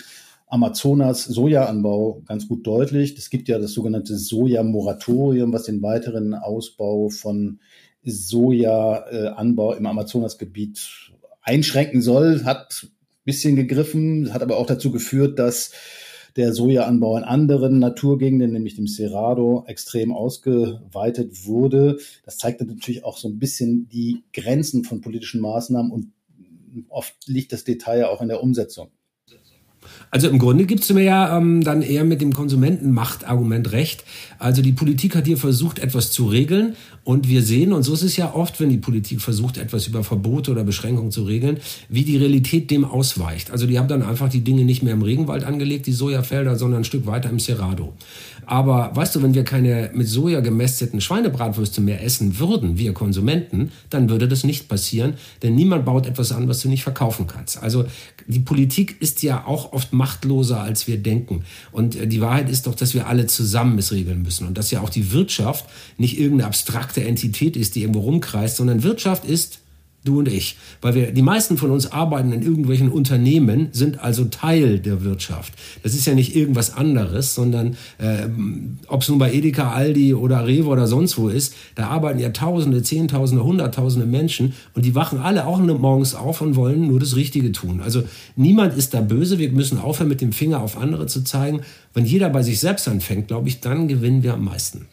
Amazonas 0.49 1.25
Sojaanbau 1.25 2.23
ganz 2.26 2.49
gut 2.49 2.67
deutlich. 2.67 3.17
Es 3.19 3.31
gibt 3.31 3.49
ja 3.49 3.58
das 3.58 3.73
sogenannte 3.73 4.17
Soja-Moratorium, 4.17 5.52
was 5.52 5.64
den 5.64 5.82
weiteren 5.82 6.34
Ausbau 6.34 7.11
von 7.11 7.58
Sojaanbau 8.02 9.75
im 9.75 9.87
Amazonasgebiet 9.87 11.06
einschränken 11.46 12.02
soll, 12.02 12.44
hat 12.44 12.88
bisschen 13.26 13.56
gegriffen, 13.56 14.32
hat 14.32 14.40
aber 14.40 14.56
auch 14.56 14.67
dazu 14.67 14.90
geführt, 14.90 15.38
dass 15.38 15.73
der 16.37 16.52
Sojaanbau 16.52 17.17
in 17.17 17.25
anderen 17.25 17.78
Naturgegenden, 17.78 18.52
nämlich 18.52 18.76
dem 18.76 18.87
Cerrado, 18.87 19.64
extrem 19.67 20.12
ausgeweitet 20.12 21.46
wurde. 21.46 21.99
Das 22.25 22.38
zeigt 22.38 22.61
natürlich 22.61 23.05
auch 23.05 23.19
so 23.19 23.28
ein 23.28 23.38
bisschen 23.38 23.88
die 23.88 24.23
Grenzen 24.32 24.84
von 24.84 25.00
politischen 25.00 25.40
Maßnahmen 25.40 25.90
und 25.90 26.12
oft 26.88 27.14
liegt 27.26 27.52
das 27.52 27.64
Detail 27.64 28.08
auch 28.08 28.23
in 28.23 28.28
der 28.28 28.43
Umsetzung. 28.43 28.88
Also 30.10 30.28
im 30.28 30.38
Grunde 30.38 30.64
gibst 30.64 30.88
du 30.90 30.94
mir 30.94 31.04
ja 31.04 31.36
ähm, 31.36 31.62
dann 31.62 31.82
eher 31.82 32.04
mit 32.04 32.20
dem 32.20 32.32
Konsumentenmachtargument 32.32 33.72
recht. 33.72 34.04
Also 34.38 34.62
die 34.62 34.72
Politik 34.72 35.16
hat 35.16 35.26
hier 35.26 35.36
versucht, 35.36 35.78
etwas 35.78 36.10
zu 36.10 36.26
regeln 36.26 36.76
und 37.04 37.28
wir 37.28 37.42
sehen, 37.42 37.72
und 37.72 37.84
so 37.84 37.94
ist 37.94 38.02
es 38.02 38.16
ja 38.16 38.34
oft, 38.34 38.58
wenn 38.58 38.68
die 38.68 38.78
Politik 38.78 39.20
versucht, 39.20 39.58
etwas 39.58 39.86
über 39.86 40.02
Verbote 40.02 40.50
oder 40.50 40.64
Beschränkungen 40.64 41.12
zu 41.12 41.22
regeln, 41.22 41.58
wie 41.88 42.02
die 42.02 42.16
Realität 42.16 42.70
dem 42.70 42.84
ausweicht. 42.84 43.50
Also 43.50 43.66
die 43.66 43.78
haben 43.78 43.88
dann 43.88 44.02
einfach 44.02 44.28
die 44.28 44.40
Dinge 44.40 44.64
nicht 44.64 44.82
mehr 44.82 44.92
im 44.92 45.02
Regenwald 45.02 45.44
angelegt, 45.44 45.86
die 45.86 45.92
Sojafelder, 45.92 46.56
sondern 46.56 46.80
ein 46.80 46.84
Stück 46.84 47.06
weiter 47.06 47.30
im 47.30 47.38
Cerrado. 47.38 47.92
Aber 48.46 48.90
weißt 48.94 49.16
du, 49.16 49.22
wenn 49.22 49.34
wir 49.34 49.44
keine 49.44 49.90
mit 49.93 50.08
Soja 50.08 50.40
gemästeten 50.40 51.00
Schweinebratwürste 51.00 51.81
mehr 51.81 52.02
essen 52.02 52.38
würden, 52.38 52.78
wir 52.78 52.94
Konsumenten, 52.94 53.72
dann 53.90 54.08
würde 54.08 54.28
das 54.28 54.44
nicht 54.44 54.69
passieren, 54.69 55.14
denn 55.43 55.54
niemand 55.54 55.84
baut 55.84 56.06
etwas 56.06 56.32
an, 56.32 56.48
was 56.48 56.60
du 56.60 56.69
nicht 56.69 56.82
verkaufen 56.82 57.26
kannst. 57.26 57.62
Also 57.62 57.84
die 58.26 58.40
Politik 58.40 58.96
ist 59.00 59.22
ja 59.22 59.44
auch 59.46 59.72
oft 59.72 59.93
machtloser, 59.93 60.60
als 60.60 60.87
wir 60.87 60.98
denken. 60.98 61.44
Und 61.72 61.96
äh, 61.96 62.06
die 62.06 62.20
Wahrheit 62.20 62.48
ist 62.48 62.66
doch, 62.66 62.75
dass 62.75 62.94
wir 62.94 63.06
alle 63.06 63.26
zusammen 63.26 63.78
es 63.78 63.93
regeln 63.93 64.22
müssen 64.22 64.46
und 64.46 64.56
dass 64.56 64.70
ja 64.70 64.81
auch 64.81 64.90
die 64.90 65.12
Wirtschaft 65.12 65.66
nicht 65.99 66.19
irgendeine 66.19 66.49
abstrakte 66.49 66.87
abstrakte 66.96 67.04
Entität 67.04 67.56
ist, 67.56 67.75
die 67.75 67.82
irgendwo 67.82 68.00
rumkreist, 68.00 68.56
sondern 68.56 68.82
Wirtschaft 68.82 69.25
ist 69.25 69.58
du 70.06 70.20
und 70.20 70.28
ich. 70.28 70.56
Weil 70.80 70.94
wir, 70.94 71.12
die 71.12 71.22
meisten 71.22 71.56
von 71.56 71.70
uns 71.70 71.92
arbeiten 71.92 72.32
in 72.32 72.42
irgendwelchen 72.42 72.90
Unternehmen, 72.90 73.68
sind 73.72 74.00
also 74.00 74.24
Teil 74.24 74.78
der 74.78 75.04
Wirtschaft. 75.04 75.52
Das 75.82 75.94
ist 75.94 76.06
ja 76.06 76.14
nicht 76.14 76.34
irgendwas 76.34 76.74
anderes, 76.74 77.34
sondern 77.34 77.76
äh, 77.98 78.28
ob 78.88 79.02
es 79.02 79.08
nun 79.08 79.18
bei 79.18 79.32
Edeka, 79.32 79.72
Aldi 79.72 80.14
oder 80.14 80.46
Rewe 80.46 80.68
oder 80.68 80.86
sonst 80.86 81.18
wo 81.18 81.28
ist, 81.28 81.54
da 81.74 81.88
arbeiten 81.88 82.18
ja 82.18 82.30
Tausende, 82.30 82.82
Zehntausende, 82.82 83.44
Hunderttausende 83.44 84.06
Menschen 84.06 84.54
und 84.74 84.84
die 84.84 84.94
wachen 84.94 85.18
alle 85.18 85.46
auch 85.46 85.58
morgens 85.58 86.14
auf 86.14 86.40
und 86.40 86.56
wollen 86.56 86.86
nur 86.88 87.00
das 87.00 87.16
Richtige 87.16 87.52
tun. 87.52 87.80
Also 87.80 88.02
niemand 88.36 88.76
ist 88.76 88.94
da 88.94 89.00
böse, 89.00 89.38
wir 89.38 89.50
müssen 89.50 89.78
aufhören, 89.78 90.08
mit 90.08 90.20
dem 90.20 90.32
Finger 90.32 90.60
auf 90.60 90.76
andere 90.78 91.06
zu 91.06 91.22
zeigen. 91.24 91.62
Wenn 91.94 92.04
jeder 92.04 92.30
bei 92.30 92.42
sich 92.42 92.60
selbst 92.60 92.88
anfängt, 92.88 93.28
glaube 93.28 93.48
ich, 93.48 93.60
dann 93.60 93.88
gewinnen 93.88 94.22
wir 94.22 94.34
am 94.34 94.44
meisten. 94.44 94.86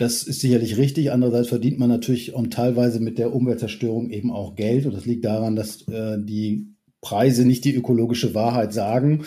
Das 0.00 0.22
ist 0.22 0.40
sicherlich 0.40 0.78
richtig. 0.78 1.12
Andererseits 1.12 1.48
verdient 1.48 1.78
man 1.78 1.90
natürlich 1.90 2.32
und 2.32 2.54
teilweise 2.54 3.00
mit 3.00 3.18
der 3.18 3.34
Umweltzerstörung 3.34 4.08
eben 4.08 4.32
auch 4.32 4.54
Geld. 4.54 4.86
Und 4.86 4.94
das 4.94 5.04
liegt 5.04 5.26
daran, 5.26 5.56
dass 5.56 5.86
äh, 5.88 6.16
die 6.18 6.74
Preise 7.02 7.44
nicht 7.44 7.66
die 7.66 7.74
ökologische 7.74 8.34
Wahrheit 8.34 8.72
sagen. 8.72 9.26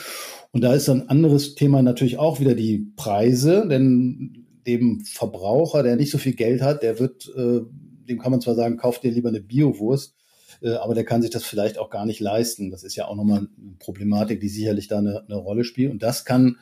Und 0.52 0.62
da 0.62 0.74
ist 0.74 0.90
ein 0.90 1.10
anderes 1.10 1.54
Thema 1.54 1.84
natürlich 1.84 2.18
auch 2.18 2.40
wieder 2.40 2.56
die 2.56 2.92
Preise, 2.96 3.68
denn 3.70 4.48
dem 4.66 5.02
Verbraucher, 5.06 5.84
der 5.84 5.96
nicht 5.96 6.10
so 6.10 6.18
viel 6.18 6.34
Geld 6.34 6.64
hat, 6.64 6.82
der 6.82 6.98
wird, 6.98 7.32
äh, 7.38 7.62
dem 8.10 8.18
kann 8.18 8.32
man 8.32 8.42
zwar 8.42 8.56
sagen, 8.56 8.78
kauft 8.78 9.04
dir 9.04 9.12
lieber 9.12 9.30
eine 9.30 9.42
Biowurst, 9.42 10.16
äh, 10.64 10.72
aber 10.72 10.96
der 10.96 11.06
kann 11.06 11.22
sich 11.22 11.30
das 11.30 11.44
vielleicht 11.44 11.78
auch 11.78 11.92
gar 11.92 12.08
nicht 12.08 12.20
leisten. 12.20 12.72
Das 12.72 12.84
ist 12.84 12.96
ja 12.96 13.08
auch 13.08 13.16
nochmal 13.16 13.48
eine 13.62 13.76
Problematik, 13.78 14.40
die 14.40 14.50
sicherlich 14.50 14.88
da 14.88 14.98
eine, 14.98 15.24
eine 15.24 15.36
Rolle 15.36 15.66
spielt. 15.66 15.92
Und 15.92 16.02
das 16.02 16.26
kann 16.26 16.58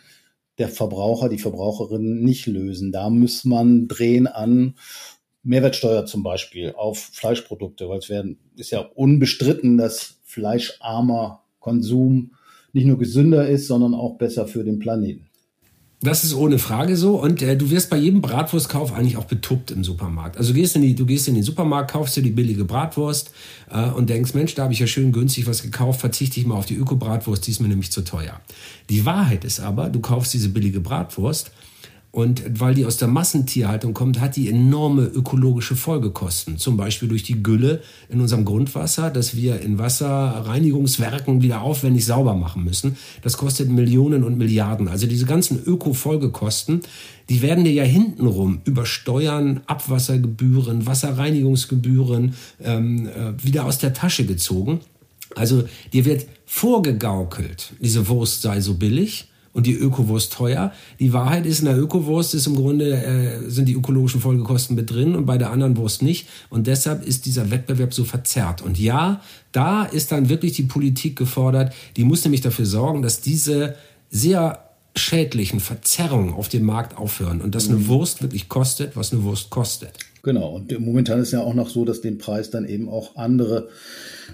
der 0.57 0.69
Verbraucher, 0.69 1.29
die 1.29 1.39
Verbraucherin 1.39 2.23
nicht 2.23 2.45
lösen. 2.45 2.91
Da 2.91 3.09
muss 3.09 3.45
man 3.45 3.87
drehen 3.87 4.27
an 4.27 4.75
Mehrwertsteuer 5.43 6.05
zum 6.05 6.23
Beispiel 6.23 6.73
auf 6.75 6.99
Fleischprodukte, 6.99 7.89
weil 7.89 7.99
es 7.99 8.09
werden, 8.09 8.37
ist 8.55 8.71
ja 8.71 8.81
unbestritten, 8.81 9.77
dass 9.77 10.19
fleischarmer 10.23 11.43
Konsum 11.59 12.35
nicht 12.73 12.85
nur 12.85 12.97
gesünder 12.97 13.47
ist, 13.47 13.67
sondern 13.67 13.95
auch 13.95 14.17
besser 14.17 14.47
für 14.47 14.63
den 14.63 14.79
Planeten. 14.79 15.30
Das 16.03 16.23
ist 16.23 16.33
ohne 16.33 16.57
Frage 16.57 16.97
so. 16.97 17.21
Und 17.21 17.43
äh, 17.43 17.55
du 17.55 17.69
wirst 17.69 17.91
bei 17.91 17.97
jedem 17.97 18.21
Bratwurstkauf 18.21 18.91
eigentlich 18.91 19.17
auch 19.17 19.25
betuppt 19.25 19.69
im 19.69 19.83
Supermarkt. 19.83 20.35
Also 20.35 20.51
du 20.51 20.59
gehst 20.59 20.75
in, 20.75 20.81
die, 20.81 20.95
du 20.95 21.05
gehst 21.05 21.27
in 21.27 21.35
den 21.35 21.43
Supermarkt, 21.43 21.91
kaufst 21.91 22.17
dir 22.17 22.23
die 22.23 22.31
billige 22.31 22.65
Bratwurst 22.65 23.31
äh, 23.69 23.87
und 23.89 24.09
denkst, 24.09 24.33
Mensch, 24.33 24.55
da 24.55 24.63
habe 24.63 24.73
ich 24.73 24.79
ja 24.79 24.87
schön 24.87 25.11
günstig 25.11 25.45
was 25.45 25.61
gekauft, 25.61 26.01
verzichte 26.01 26.39
ich 26.39 26.47
mal 26.47 26.55
auf 26.55 26.65
die 26.65 26.75
Öko-Bratwurst, 26.75 27.45
die 27.45 27.51
ist 27.51 27.59
mir 27.59 27.67
nämlich 27.67 27.91
zu 27.91 28.01
teuer. 28.01 28.41
Die 28.89 29.05
Wahrheit 29.05 29.45
ist 29.45 29.59
aber, 29.59 29.89
du 29.89 29.99
kaufst 29.99 30.33
diese 30.33 30.49
billige 30.49 30.79
Bratwurst 30.79 31.51
Und 32.11 32.59
weil 32.59 32.73
die 32.73 32.85
aus 32.85 32.97
der 32.97 33.07
Massentierhaltung 33.07 33.93
kommt, 33.93 34.19
hat 34.19 34.35
die 34.35 34.49
enorme 34.49 35.03
ökologische 35.03 35.77
Folgekosten. 35.77 36.57
Zum 36.57 36.75
Beispiel 36.75 37.07
durch 37.07 37.23
die 37.23 37.41
Gülle 37.41 37.81
in 38.09 38.19
unserem 38.19 38.43
Grundwasser, 38.43 39.09
das 39.09 39.37
wir 39.37 39.61
in 39.61 39.79
Wasserreinigungswerken 39.79 41.41
wieder 41.41 41.61
aufwendig 41.61 42.05
sauber 42.05 42.35
machen 42.35 42.65
müssen. 42.65 42.97
Das 43.21 43.37
kostet 43.37 43.69
Millionen 43.69 44.25
und 44.25 44.37
Milliarden. 44.37 44.89
Also 44.89 45.07
diese 45.07 45.25
ganzen 45.25 45.63
Öko-Folgekosten, 45.65 46.81
die 47.29 47.41
werden 47.41 47.63
dir 47.63 47.71
ja 47.71 47.83
hintenrum 47.83 48.59
über 48.65 48.85
Steuern, 48.85 49.61
Abwassergebühren, 49.67 50.85
Wasserreinigungsgebühren 50.85 52.35
ähm, 52.61 53.07
äh, 53.07 53.41
wieder 53.41 53.63
aus 53.63 53.77
der 53.77 53.93
Tasche 53.93 54.25
gezogen. 54.25 54.81
Also 55.37 55.63
dir 55.93 56.03
wird 56.03 56.25
vorgegaukelt, 56.45 57.71
diese 57.79 58.09
Wurst 58.09 58.41
sei 58.41 58.59
so 58.59 58.73
billig 58.73 59.30
und 59.53 59.67
die 59.67 59.73
Ökowurst 59.73 60.33
teuer. 60.33 60.71
Die 60.99 61.13
Wahrheit 61.13 61.45
ist, 61.45 61.59
in 61.59 61.65
der 61.65 61.77
Ökowurst 61.77 62.33
ist 62.33 62.47
im 62.47 62.55
Grunde, 62.55 62.91
äh, 62.91 63.49
sind 63.49 63.67
die 63.67 63.73
ökologischen 63.73 64.21
Folgekosten 64.21 64.75
mit 64.75 64.89
drin 64.89 65.15
und 65.15 65.25
bei 65.25 65.37
der 65.37 65.51
anderen 65.51 65.77
Wurst 65.77 66.01
nicht. 66.01 66.27
Und 66.49 66.67
deshalb 66.67 67.05
ist 67.05 67.25
dieser 67.25 67.51
Wettbewerb 67.51 67.93
so 67.93 68.03
verzerrt. 68.03 68.61
Und 68.61 68.79
ja, 68.79 69.21
da 69.51 69.83
ist 69.83 70.11
dann 70.11 70.29
wirklich 70.29 70.53
die 70.53 70.63
Politik 70.63 71.17
gefordert, 71.17 71.73
die 71.97 72.03
muss 72.03 72.23
nämlich 72.23 72.41
dafür 72.41 72.65
sorgen, 72.65 73.01
dass 73.01 73.21
diese 73.21 73.75
sehr 74.09 74.65
schädlichen 74.95 75.59
Verzerrungen 75.59 76.33
auf 76.33 76.49
dem 76.49 76.65
Markt 76.65 76.97
aufhören 76.97 77.41
und 77.41 77.55
dass 77.55 77.69
eine 77.69 77.77
mhm. 77.77 77.87
Wurst 77.87 78.21
wirklich 78.21 78.49
kostet, 78.49 78.95
was 78.95 79.13
eine 79.13 79.23
Wurst 79.23 79.49
kostet. 79.49 79.93
Genau, 80.23 80.55
und 80.55 80.79
momentan 80.79 81.19
ist 81.19 81.31
ja 81.31 81.39
auch 81.41 81.55
noch 81.55 81.69
so, 81.69 81.83
dass 81.83 82.01
den 82.01 82.19
Preis 82.19 82.51
dann 82.51 82.67
eben 82.67 82.89
auch 82.89 83.15
andere 83.15 83.69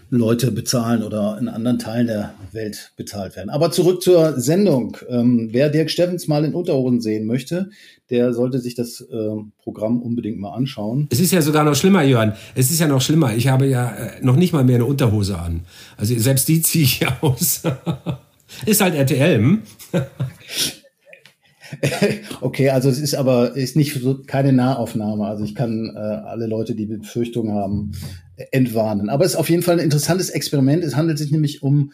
Leute 0.09 0.51
bezahlen 0.51 1.01
oder 1.01 1.37
in 1.39 1.47
anderen 1.47 1.79
Teilen 1.79 2.07
der 2.07 2.33
Welt 2.51 2.91
bezahlt 2.97 3.35
werden. 3.35 3.49
Aber 3.49 3.71
zurück 3.71 4.01
zur 4.01 4.39
Sendung. 4.39 4.97
Ähm, 5.09 5.49
wer 5.51 5.69
Dirk 5.69 5.89
Steffens 5.89 6.27
mal 6.27 6.43
in 6.43 6.53
Unterhosen 6.53 6.99
sehen 7.01 7.25
möchte, 7.25 7.69
der 8.09 8.33
sollte 8.33 8.59
sich 8.59 8.75
das 8.75 9.01
äh, 9.01 9.29
Programm 9.63 10.01
unbedingt 10.01 10.39
mal 10.39 10.53
anschauen. 10.53 11.07
Es 11.09 11.19
ist 11.19 11.31
ja 11.31 11.41
sogar 11.41 11.63
noch 11.63 11.75
schlimmer, 11.75 12.03
Jörn. 12.03 12.33
Es 12.55 12.69
ist 12.69 12.79
ja 12.79 12.87
noch 12.87 13.01
schlimmer. 13.01 13.35
Ich 13.35 13.47
habe 13.47 13.67
ja 13.67 13.95
äh, 13.95 14.21
noch 14.21 14.35
nicht 14.35 14.53
mal 14.53 14.63
mehr 14.63 14.75
eine 14.75 14.85
Unterhose 14.85 15.39
an. 15.39 15.61
Also 15.95 16.17
selbst 16.17 16.47
die 16.47 16.61
ziehe 16.61 16.83
ich 16.83 17.05
aus. 17.21 17.63
ist 18.65 18.81
halt 18.81 18.95
RTL. 18.95 19.37
Hm? 19.37 19.61
Okay, 22.41 22.69
also 22.69 22.89
es 22.89 22.99
ist 22.99 23.15
aber 23.15 23.55
ist 23.55 23.75
nicht 23.75 23.93
so 23.93 24.21
keine 24.25 24.53
Nahaufnahme. 24.53 25.25
Also 25.25 25.43
ich 25.43 25.55
kann 25.55 25.91
äh, 25.95 25.99
alle 25.99 26.47
Leute, 26.47 26.75
die 26.75 26.85
Befürchtungen 26.85 27.53
haben, 27.53 27.91
entwarnen. 28.51 29.09
Aber 29.09 29.25
es 29.25 29.31
ist 29.31 29.37
auf 29.37 29.49
jeden 29.49 29.63
Fall 29.63 29.79
ein 29.79 29.83
interessantes 29.83 30.29
Experiment. 30.29 30.83
Es 30.83 30.95
handelt 30.95 31.17
sich 31.17 31.31
nämlich 31.31 31.63
um 31.63 31.91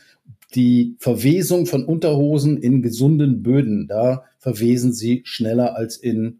die 0.55 0.95
Verwesung 0.99 1.65
von 1.65 1.85
Unterhosen 1.85 2.57
in 2.57 2.81
gesunden 2.81 3.41
Böden. 3.41 3.87
Da 3.87 4.23
verwesen 4.37 4.93
sie 4.93 5.21
schneller 5.25 5.75
als 5.75 5.97
in 5.97 6.39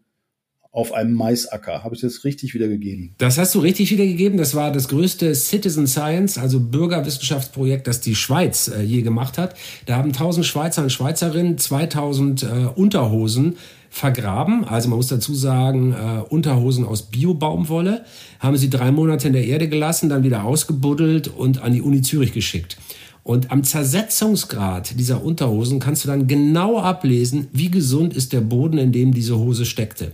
auf 0.74 0.92
einem 0.92 1.14
Maisacker. 1.14 1.84
Habe 1.84 1.94
ich 1.94 2.00
das 2.00 2.24
richtig 2.24 2.52
wiedergegeben? 2.52 3.14
Das 3.18 3.38
hast 3.38 3.54
du 3.54 3.60
richtig 3.60 3.92
wiedergegeben. 3.92 4.36
Das 4.36 4.56
war 4.56 4.72
das 4.72 4.88
größte 4.88 5.32
Citizen 5.36 5.86
Science, 5.86 6.36
also 6.36 6.58
Bürgerwissenschaftsprojekt, 6.58 7.86
das 7.86 8.00
die 8.00 8.16
Schweiz 8.16 8.66
äh, 8.66 8.82
je 8.82 9.02
gemacht 9.02 9.38
hat. 9.38 9.54
Da 9.86 9.96
haben 9.96 10.08
1000 10.08 10.44
Schweizer 10.44 10.82
und 10.82 10.90
Schweizerinnen 10.90 11.58
2000 11.58 12.42
äh, 12.42 12.46
Unterhosen 12.74 13.56
vergraben. 13.88 14.64
Also 14.64 14.88
man 14.88 14.96
muss 14.96 15.06
dazu 15.06 15.32
sagen, 15.32 15.92
äh, 15.92 16.22
Unterhosen 16.28 16.84
aus 16.84 17.02
Bio-Baumwolle 17.02 18.04
haben 18.40 18.56
sie 18.56 18.68
drei 18.68 18.90
Monate 18.90 19.28
in 19.28 19.32
der 19.32 19.44
Erde 19.44 19.68
gelassen, 19.68 20.08
dann 20.08 20.24
wieder 20.24 20.42
ausgebuddelt 20.42 21.28
und 21.28 21.62
an 21.62 21.72
die 21.72 21.82
Uni 21.82 22.02
Zürich 22.02 22.32
geschickt. 22.32 22.78
Und 23.22 23.52
am 23.52 23.62
Zersetzungsgrad 23.62 24.98
dieser 24.98 25.22
Unterhosen 25.22 25.78
kannst 25.78 26.02
du 26.02 26.08
dann 26.08 26.26
genau 26.26 26.80
ablesen, 26.80 27.46
wie 27.52 27.70
gesund 27.70 28.12
ist 28.12 28.32
der 28.32 28.40
Boden, 28.40 28.76
in 28.76 28.90
dem 28.90 29.14
diese 29.14 29.38
Hose 29.38 29.66
steckte. 29.66 30.10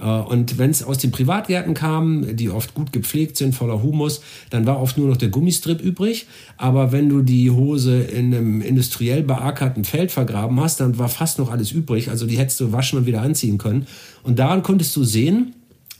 Äh, 0.00 0.04
und 0.04 0.58
wenn 0.58 0.70
es 0.70 0.82
aus 0.82 0.98
den 0.98 1.10
Privatgärten 1.10 1.74
kam, 1.74 2.36
die 2.36 2.50
oft 2.50 2.74
gut 2.74 2.92
gepflegt 2.92 3.36
sind, 3.36 3.54
voller 3.54 3.82
Humus, 3.82 4.20
dann 4.50 4.66
war 4.66 4.80
oft 4.80 4.98
nur 4.98 5.08
noch 5.08 5.16
der 5.16 5.28
Gummistrip 5.28 5.80
übrig. 5.80 6.26
Aber 6.56 6.92
wenn 6.92 7.08
du 7.08 7.22
die 7.22 7.50
Hose 7.50 8.00
in 8.02 8.34
einem 8.34 8.60
industriell 8.60 9.22
beackerten 9.22 9.84
Feld 9.84 10.12
vergraben 10.12 10.60
hast, 10.60 10.80
dann 10.80 10.98
war 10.98 11.08
fast 11.08 11.38
noch 11.38 11.50
alles 11.50 11.72
übrig. 11.72 12.10
Also 12.10 12.26
die 12.26 12.38
hättest 12.38 12.60
du 12.60 12.72
waschen 12.72 12.98
und 12.98 13.06
wieder 13.06 13.22
anziehen 13.22 13.58
können. 13.58 13.86
Und 14.22 14.38
daran 14.38 14.62
konntest 14.62 14.94
du 14.96 15.04
sehen, 15.04 15.54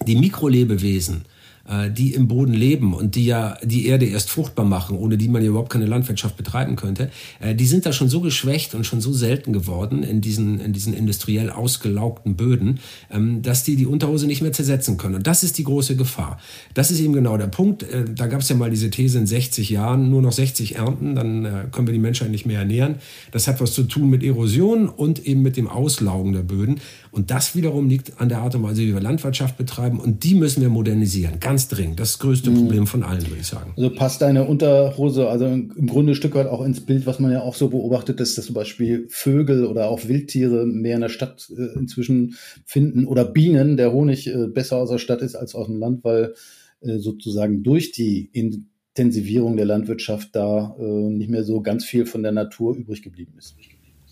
die 0.06 0.16
Mikrolebewesen, 0.16 1.24
äh, 1.68 1.90
die 1.90 2.14
im 2.14 2.28
Boden 2.28 2.52
leben 2.52 2.94
und 2.94 3.14
die 3.14 3.26
ja 3.26 3.56
die 3.62 3.86
Erde 3.86 4.06
erst 4.06 4.30
fruchtbar 4.30 4.64
machen, 4.64 4.96
ohne 4.96 5.16
die 5.16 5.28
man 5.28 5.42
ja 5.42 5.48
überhaupt 5.48 5.70
keine 5.70 5.86
Landwirtschaft 5.86 6.36
betreiben 6.36 6.76
könnte, 6.76 7.10
äh, 7.40 7.54
die 7.54 7.66
sind 7.66 7.86
da 7.86 7.92
schon 7.92 8.08
so 8.08 8.20
geschwächt 8.20 8.74
und 8.74 8.84
schon 8.84 9.00
so 9.00 9.12
selten 9.12 9.52
geworden 9.52 10.02
in 10.02 10.20
diesen, 10.20 10.60
in 10.60 10.72
diesen 10.72 10.94
industriell 10.94 11.50
ausgelaugten 11.50 12.36
Böden, 12.36 12.80
ähm, 13.10 13.42
dass 13.42 13.64
die 13.64 13.76
die 13.76 13.86
Unterhose 13.86 14.26
nicht 14.26 14.42
mehr 14.42 14.52
zersetzen 14.52 14.96
können. 14.96 15.16
Und 15.16 15.26
das 15.26 15.42
ist 15.42 15.58
die 15.58 15.64
große 15.64 15.96
Gefahr. 15.96 16.38
Das 16.74 16.90
ist 16.90 17.00
eben 17.00 17.12
genau 17.12 17.36
der 17.36 17.48
Punkt. 17.48 17.82
Äh, 17.82 18.04
da 18.14 18.26
gab 18.26 18.40
es 18.40 18.48
ja 18.48 18.56
mal 18.56 18.70
diese 18.70 18.90
These 18.90 19.18
in 19.18 19.26
60 19.26 19.70
Jahren, 19.70 20.10
nur 20.10 20.22
noch 20.22 20.32
60 20.32 20.76
Ernten, 20.76 21.14
dann 21.14 21.70
können 21.72 21.86
wir 21.86 21.94
die 21.94 22.00
Menschheit 22.00 22.30
nicht 22.30 22.46
mehr 22.46 22.60
ernähren. 22.60 22.96
Das 23.32 23.48
hat 23.48 23.60
was 23.60 23.72
zu 23.72 23.84
tun 23.84 24.10
mit 24.10 24.22
Erosion 24.22 24.88
und 24.88 25.26
eben 25.26 25.42
mit 25.42 25.56
dem 25.56 25.68
Auslaugen 25.68 26.32
der 26.32 26.42
Böden. 26.42 26.80
Und 27.10 27.30
das 27.30 27.54
wiederum 27.56 27.88
liegt 27.88 28.20
an 28.20 28.28
der 28.28 28.40
Art 28.40 28.54
und 28.54 28.62
Weise, 28.62 28.82
wie 28.82 28.92
wir 28.92 29.00
Landwirtschaft 29.00 29.56
betreiben. 29.56 29.98
Und 29.98 30.22
die 30.24 30.34
müssen 30.34 30.60
wir 30.60 30.68
modernisieren. 30.68 31.40
Ganz 31.40 31.55
dringend. 31.64 31.98
Das, 31.98 32.12
das 32.12 32.18
größte 32.20 32.50
mhm. 32.50 32.56
Problem 32.56 32.86
von 32.86 33.02
allen, 33.02 33.22
würde 33.22 33.40
ich 33.40 33.46
sagen. 33.46 33.72
Also 33.76 33.90
passt 33.90 34.22
deine 34.22 34.44
Unterhose, 34.44 35.28
also 35.28 35.46
im 35.46 35.86
Grunde 35.86 36.12
ein 36.12 36.14
Stück 36.14 36.34
weit 36.34 36.46
auch 36.46 36.64
ins 36.64 36.84
Bild, 36.84 37.06
was 37.06 37.18
man 37.18 37.32
ja 37.32 37.42
auch 37.42 37.54
so 37.54 37.68
beobachtet, 37.68 38.20
dass, 38.20 38.34
dass 38.34 38.46
zum 38.46 38.54
Beispiel 38.54 39.06
Vögel 39.08 39.66
oder 39.66 39.88
auch 39.88 40.06
Wildtiere 40.06 40.66
mehr 40.66 40.94
in 40.94 41.00
der 41.00 41.08
Stadt 41.08 41.50
äh, 41.56 41.78
inzwischen 41.78 42.36
finden 42.64 43.06
oder 43.06 43.24
Bienen, 43.24 43.76
der 43.76 43.92
Honig 43.92 44.26
äh, 44.26 44.46
besser 44.46 44.76
aus 44.76 44.90
der 44.90 44.98
Stadt 44.98 45.22
ist 45.22 45.34
als 45.34 45.54
aus 45.54 45.66
dem 45.66 45.78
Land, 45.78 46.04
weil 46.04 46.34
äh, 46.80 46.98
sozusagen 46.98 47.62
durch 47.62 47.92
die 47.92 48.30
Intensivierung 48.32 49.56
der 49.56 49.66
Landwirtschaft 49.66 50.34
da 50.34 50.76
äh, 50.78 50.82
nicht 50.82 51.30
mehr 51.30 51.44
so 51.44 51.60
ganz 51.60 51.84
viel 51.84 52.06
von 52.06 52.22
der 52.22 52.32
Natur 52.32 52.76
übrig 52.76 53.02
geblieben 53.02 53.34
ist. 53.38 53.56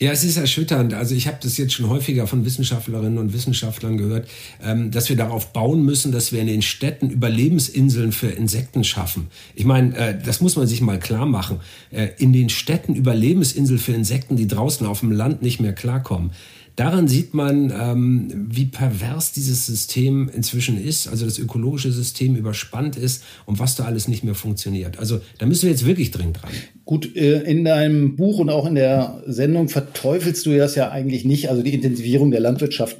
Ja, 0.00 0.10
es 0.10 0.24
ist 0.24 0.36
erschütternd. 0.36 0.92
Also 0.92 1.14
ich 1.14 1.28
habe 1.28 1.38
das 1.40 1.56
jetzt 1.56 1.72
schon 1.72 1.88
häufiger 1.88 2.26
von 2.26 2.44
Wissenschaftlerinnen 2.44 3.16
und 3.16 3.32
Wissenschaftlern 3.32 3.96
gehört, 3.96 4.28
ähm, 4.60 4.90
dass 4.90 5.08
wir 5.08 5.16
darauf 5.16 5.52
bauen 5.52 5.84
müssen, 5.84 6.10
dass 6.10 6.32
wir 6.32 6.40
in 6.40 6.48
den 6.48 6.62
Städten 6.62 7.10
Überlebensinseln 7.10 8.10
für 8.10 8.26
Insekten 8.26 8.82
schaffen. 8.82 9.28
Ich 9.54 9.64
meine, 9.64 9.96
äh, 9.96 10.18
das 10.20 10.40
muss 10.40 10.56
man 10.56 10.66
sich 10.66 10.80
mal 10.80 10.98
klar 10.98 11.26
machen. 11.26 11.60
Äh, 11.92 12.08
in 12.18 12.32
den 12.32 12.48
Städten 12.48 12.96
Überlebensinseln 12.96 13.78
für 13.78 13.92
Insekten, 13.92 14.34
die 14.34 14.48
draußen 14.48 14.84
auf 14.84 14.98
dem 14.98 15.12
Land 15.12 15.42
nicht 15.42 15.60
mehr 15.60 15.72
klarkommen. 15.72 16.32
Daran 16.76 17.06
sieht 17.06 17.34
man, 17.34 17.72
ähm, 17.72 18.48
wie 18.50 18.64
pervers 18.64 19.32
dieses 19.32 19.66
System 19.66 20.28
inzwischen 20.34 20.82
ist, 20.82 21.06
also 21.06 21.24
das 21.24 21.38
ökologische 21.38 21.92
System 21.92 22.34
überspannt 22.34 22.96
ist 22.96 23.22
und 23.46 23.60
was 23.60 23.76
da 23.76 23.84
alles 23.84 24.08
nicht 24.08 24.24
mehr 24.24 24.34
funktioniert. 24.34 24.98
Also 24.98 25.20
da 25.38 25.46
müssen 25.46 25.62
wir 25.62 25.70
jetzt 25.70 25.86
wirklich 25.86 26.10
dringend 26.10 26.42
dran. 26.42 26.50
Gut, 26.84 27.14
äh, 27.14 27.42
in 27.42 27.64
deinem 27.64 28.16
Buch 28.16 28.40
und 28.40 28.50
auch 28.50 28.66
in 28.66 28.74
der 28.74 29.22
Sendung 29.26 29.68
verteufelst 29.68 30.44
du 30.46 30.56
das 30.56 30.74
ja 30.74 30.90
eigentlich 30.90 31.24
nicht, 31.24 31.48
also 31.48 31.62
die 31.62 31.74
Intensivierung 31.74 32.32
der 32.32 32.40
Landwirtschaft 32.40 32.96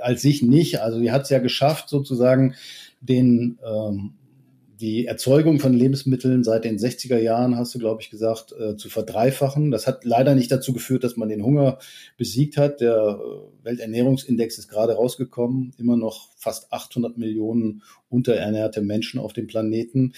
als 0.00 0.22
sich 0.22 0.42
nicht. 0.42 0.80
Also 0.80 1.00
die 1.00 1.12
hat 1.12 1.22
es 1.22 1.30
ja 1.30 1.38
geschafft, 1.38 1.88
sozusagen 1.88 2.54
den 3.00 3.58
ähm, 3.64 4.14
die 4.82 5.06
Erzeugung 5.06 5.60
von 5.60 5.72
Lebensmitteln 5.72 6.42
seit 6.42 6.64
den 6.64 6.76
60er 6.76 7.18
Jahren, 7.18 7.56
hast 7.56 7.72
du, 7.72 7.78
glaube 7.78 8.02
ich, 8.02 8.10
gesagt, 8.10 8.52
äh, 8.52 8.76
zu 8.76 8.90
verdreifachen. 8.90 9.70
Das 9.70 9.86
hat 9.86 10.04
leider 10.04 10.34
nicht 10.34 10.50
dazu 10.50 10.72
geführt, 10.72 11.04
dass 11.04 11.16
man 11.16 11.28
den 11.28 11.44
Hunger 11.44 11.78
besiegt 12.18 12.56
hat. 12.56 12.80
Der 12.80 13.20
äh, 13.20 13.64
Welternährungsindex 13.64 14.58
ist 14.58 14.66
gerade 14.66 14.94
rausgekommen. 14.94 15.72
Immer 15.78 15.96
noch 15.96 16.30
fast 16.36 16.72
800 16.72 17.16
Millionen 17.16 17.82
unterernährte 18.08 18.82
Menschen 18.82 19.20
auf 19.20 19.32
dem 19.32 19.46
Planeten. 19.46 20.14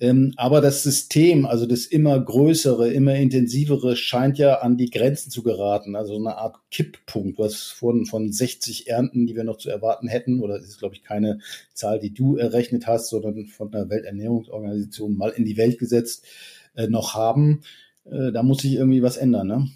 Ähm, 0.00 0.34
aber 0.36 0.60
das 0.60 0.82
System, 0.82 1.46
also 1.46 1.64
das 1.64 1.86
immer 1.86 2.18
größere, 2.18 2.90
immer 2.90 3.14
intensivere, 3.14 3.94
scheint 3.94 4.38
ja 4.38 4.56
an 4.56 4.76
die 4.76 4.90
Grenzen 4.90 5.30
zu 5.30 5.44
geraten. 5.44 5.94
Also 5.94 6.16
eine 6.16 6.36
Art 6.36 6.56
Kipppunkt. 6.70 7.38
Du 7.38 7.44
hast 7.44 7.72
vorhin 7.72 8.06
von 8.06 8.32
60 8.32 8.88
Ernten, 8.88 9.26
die 9.26 9.36
wir 9.36 9.44
noch 9.44 9.58
zu 9.58 9.70
erwarten 9.70 10.08
hätten, 10.08 10.40
oder 10.40 10.58
das 10.58 10.68
ist, 10.68 10.78
glaube 10.78 10.94
ich, 10.94 11.02
keine 11.02 11.40
Zahl, 11.74 11.98
die 11.98 12.14
du 12.14 12.36
errechnet 12.36 12.86
hast, 12.86 13.08
sondern 13.08 13.46
von 13.46 13.70
der 13.70 13.88
Welternährungsorganisation 13.90 15.16
mal 15.16 15.30
in 15.30 15.44
die 15.44 15.56
Welt 15.56 15.78
gesetzt, 15.78 16.26
äh, 16.74 16.86
noch 16.86 17.14
haben. 17.14 17.62
Äh, 18.04 18.32
da 18.32 18.42
muss 18.42 18.62
sich 18.62 18.74
irgendwie 18.74 19.02
was 19.02 19.16
ändern, 19.16 19.46
ne? 19.48 19.68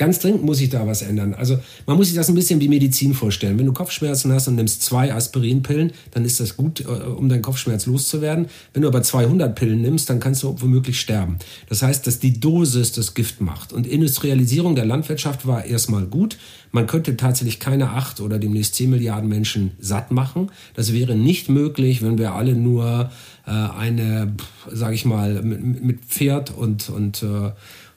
Ganz 0.00 0.18
dringend 0.18 0.42
muss 0.42 0.56
sich 0.56 0.70
da 0.70 0.86
was 0.86 1.02
ändern. 1.02 1.34
Also 1.34 1.58
man 1.84 1.98
muss 1.98 2.06
sich 2.06 2.16
das 2.16 2.30
ein 2.30 2.34
bisschen 2.34 2.58
wie 2.58 2.68
Medizin 2.68 3.12
vorstellen. 3.12 3.58
Wenn 3.58 3.66
du 3.66 3.74
Kopfschmerzen 3.74 4.32
hast 4.32 4.48
und 4.48 4.54
nimmst 4.54 4.82
zwei 4.82 5.12
Aspirinpillen, 5.12 5.92
dann 6.12 6.24
ist 6.24 6.40
das 6.40 6.56
gut, 6.56 6.80
äh, 6.80 6.84
um 6.84 7.28
deinen 7.28 7.42
Kopfschmerz 7.42 7.84
loszuwerden. 7.84 8.46
Wenn 8.72 8.80
du 8.80 8.88
aber 8.88 9.02
200 9.02 9.54
Pillen 9.54 9.82
nimmst, 9.82 10.08
dann 10.08 10.18
kannst 10.18 10.42
du 10.42 10.56
womöglich 10.58 10.98
sterben. 10.98 11.36
Das 11.68 11.82
heißt, 11.82 12.06
dass 12.06 12.18
die 12.18 12.40
Dosis 12.40 12.92
das 12.92 13.12
Gift 13.12 13.42
macht. 13.42 13.74
Und 13.74 13.86
Industrialisierung 13.86 14.74
der 14.74 14.86
Landwirtschaft 14.86 15.46
war 15.46 15.66
erstmal 15.66 16.06
gut. 16.06 16.38
Man 16.72 16.86
könnte 16.86 17.18
tatsächlich 17.18 17.60
keine 17.60 17.90
acht 17.90 18.20
oder 18.20 18.38
demnächst 18.38 18.76
zehn 18.76 18.88
Milliarden 18.88 19.28
Menschen 19.28 19.72
satt 19.80 20.12
machen. 20.12 20.50
Das 20.76 20.94
wäre 20.94 21.14
nicht 21.14 21.50
möglich, 21.50 22.00
wenn 22.00 22.16
wir 22.16 22.32
alle 22.32 22.54
nur 22.54 23.10
äh, 23.46 23.50
eine, 23.50 24.32
sage 24.72 24.94
ich 24.94 25.04
mal, 25.04 25.42
mit, 25.42 25.84
mit 25.84 26.04
Pferd 26.06 26.56
und, 26.56 26.88
und 26.88 27.22
äh, 27.22 27.50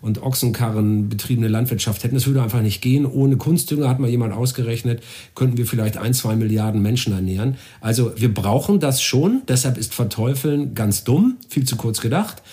und 0.03 0.21
Ochsenkarren 0.21 1.07
betriebene 1.07 1.47
Landwirtschaft 1.47 2.03
hätten. 2.03 2.15
Das 2.15 2.27
würde 2.27 2.43
einfach 2.43 2.61
nicht 2.61 2.81
gehen. 2.81 3.05
Ohne 3.05 3.37
Kunstdünger 3.37 3.87
hat 3.87 3.99
mal 3.99 4.09
jemand 4.09 4.33
ausgerechnet, 4.33 5.01
könnten 5.33 5.57
wir 5.57 5.65
vielleicht 5.65 5.95
ein, 5.95 6.13
zwei 6.13 6.35
Milliarden 6.35 6.81
Menschen 6.81 7.13
ernähren. 7.13 7.55
Also 7.79 8.11
wir 8.17 8.33
brauchen 8.33 8.81
das 8.81 9.01
schon. 9.01 9.43
Deshalb 9.47 9.77
ist 9.77 9.93
Verteufeln 9.93 10.75
ganz 10.75 11.05
dumm, 11.05 11.37
viel 11.47 11.63
zu 11.63 11.77
kurz 11.77 12.01
gedacht. 12.01 12.43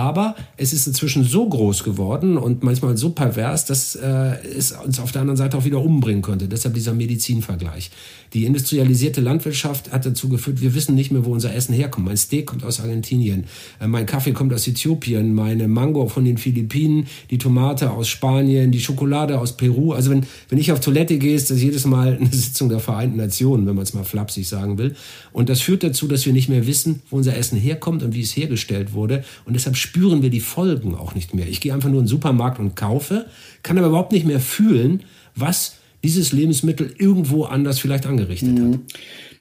Aber 0.00 0.34
es 0.56 0.72
ist 0.72 0.86
inzwischen 0.86 1.24
so 1.24 1.46
groß 1.46 1.84
geworden 1.84 2.38
und 2.38 2.62
manchmal 2.62 2.96
so 2.96 3.10
pervers, 3.10 3.66
dass 3.66 3.96
äh, 3.96 4.36
es 4.56 4.72
uns 4.72 4.98
auf 4.98 5.12
der 5.12 5.20
anderen 5.20 5.36
Seite 5.36 5.58
auch 5.58 5.66
wieder 5.66 5.82
umbringen 5.82 6.22
könnte. 6.22 6.48
Deshalb 6.48 6.72
dieser 6.72 6.94
Medizinvergleich. 6.94 7.90
Die 8.32 8.46
industrialisierte 8.46 9.20
Landwirtschaft 9.20 9.92
hat 9.92 10.06
dazu 10.06 10.30
geführt, 10.30 10.62
wir 10.62 10.74
wissen 10.74 10.94
nicht 10.94 11.10
mehr, 11.10 11.26
wo 11.26 11.32
unser 11.32 11.54
Essen 11.54 11.74
herkommt. 11.74 12.06
Mein 12.06 12.16
Steak 12.16 12.46
kommt 12.46 12.64
aus 12.64 12.80
Argentinien, 12.80 13.44
äh, 13.78 13.86
mein 13.88 14.06
Kaffee 14.06 14.32
kommt 14.32 14.54
aus 14.54 14.66
Äthiopien, 14.66 15.34
meine 15.34 15.68
Mango 15.68 16.08
von 16.08 16.24
den 16.24 16.38
Philippinen, 16.38 17.06
die 17.30 17.36
Tomate 17.36 17.90
aus 17.90 18.08
Spanien, 18.08 18.72
die 18.72 18.80
Schokolade 18.80 19.38
aus 19.38 19.58
Peru. 19.58 19.92
Also 19.92 20.10
wenn, 20.10 20.24
wenn 20.48 20.58
ich 20.58 20.72
auf 20.72 20.80
Toilette 20.80 21.18
gehe, 21.18 21.34
ist 21.34 21.50
das 21.50 21.60
jedes 21.60 21.84
Mal 21.84 22.16
eine 22.16 22.26
Sitzung 22.32 22.70
der 22.70 22.80
Vereinten 22.80 23.18
Nationen, 23.18 23.66
wenn 23.66 23.74
man 23.74 23.82
es 23.82 23.92
mal 23.92 24.04
flapsig 24.04 24.48
sagen 24.48 24.78
will. 24.78 24.94
Und 25.32 25.50
das 25.50 25.60
führt 25.60 25.82
dazu, 25.82 26.08
dass 26.08 26.24
wir 26.24 26.32
nicht 26.32 26.48
mehr 26.48 26.66
wissen, 26.66 27.02
wo 27.10 27.16
unser 27.16 27.36
Essen 27.36 27.58
herkommt 27.58 28.02
und 28.02 28.14
wie 28.14 28.22
es 28.22 28.34
hergestellt 28.34 28.94
wurde. 28.94 29.24
Und 29.44 29.52
deshalb 29.52 29.76
spüren 29.90 30.22
wir 30.22 30.30
die 30.30 30.40
Folgen 30.40 30.94
auch 30.94 31.16
nicht 31.16 31.34
mehr. 31.34 31.48
Ich 31.48 31.60
gehe 31.60 31.74
einfach 31.74 31.88
nur 31.88 31.98
in 31.98 32.04
den 32.04 32.08
Supermarkt 32.08 32.60
und 32.60 32.76
kaufe, 32.76 33.26
kann 33.64 33.76
aber 33.76 33.88
überhaupt 33.88 34.12
nicht 34.12 34.24
mehr 34.24 34.38
fühlen, 34.38 35.02
was 35.34 35.78
dieses 36.04 36.30
Lebensmittel 36.30 36.94
irgendwo 36.96 37.42
anders 37.42 37.80
vielleicht 37.80 38.06
angerichtet 38.06 38.56
mhm. 38.56 38.74
hat. 38.74 38.80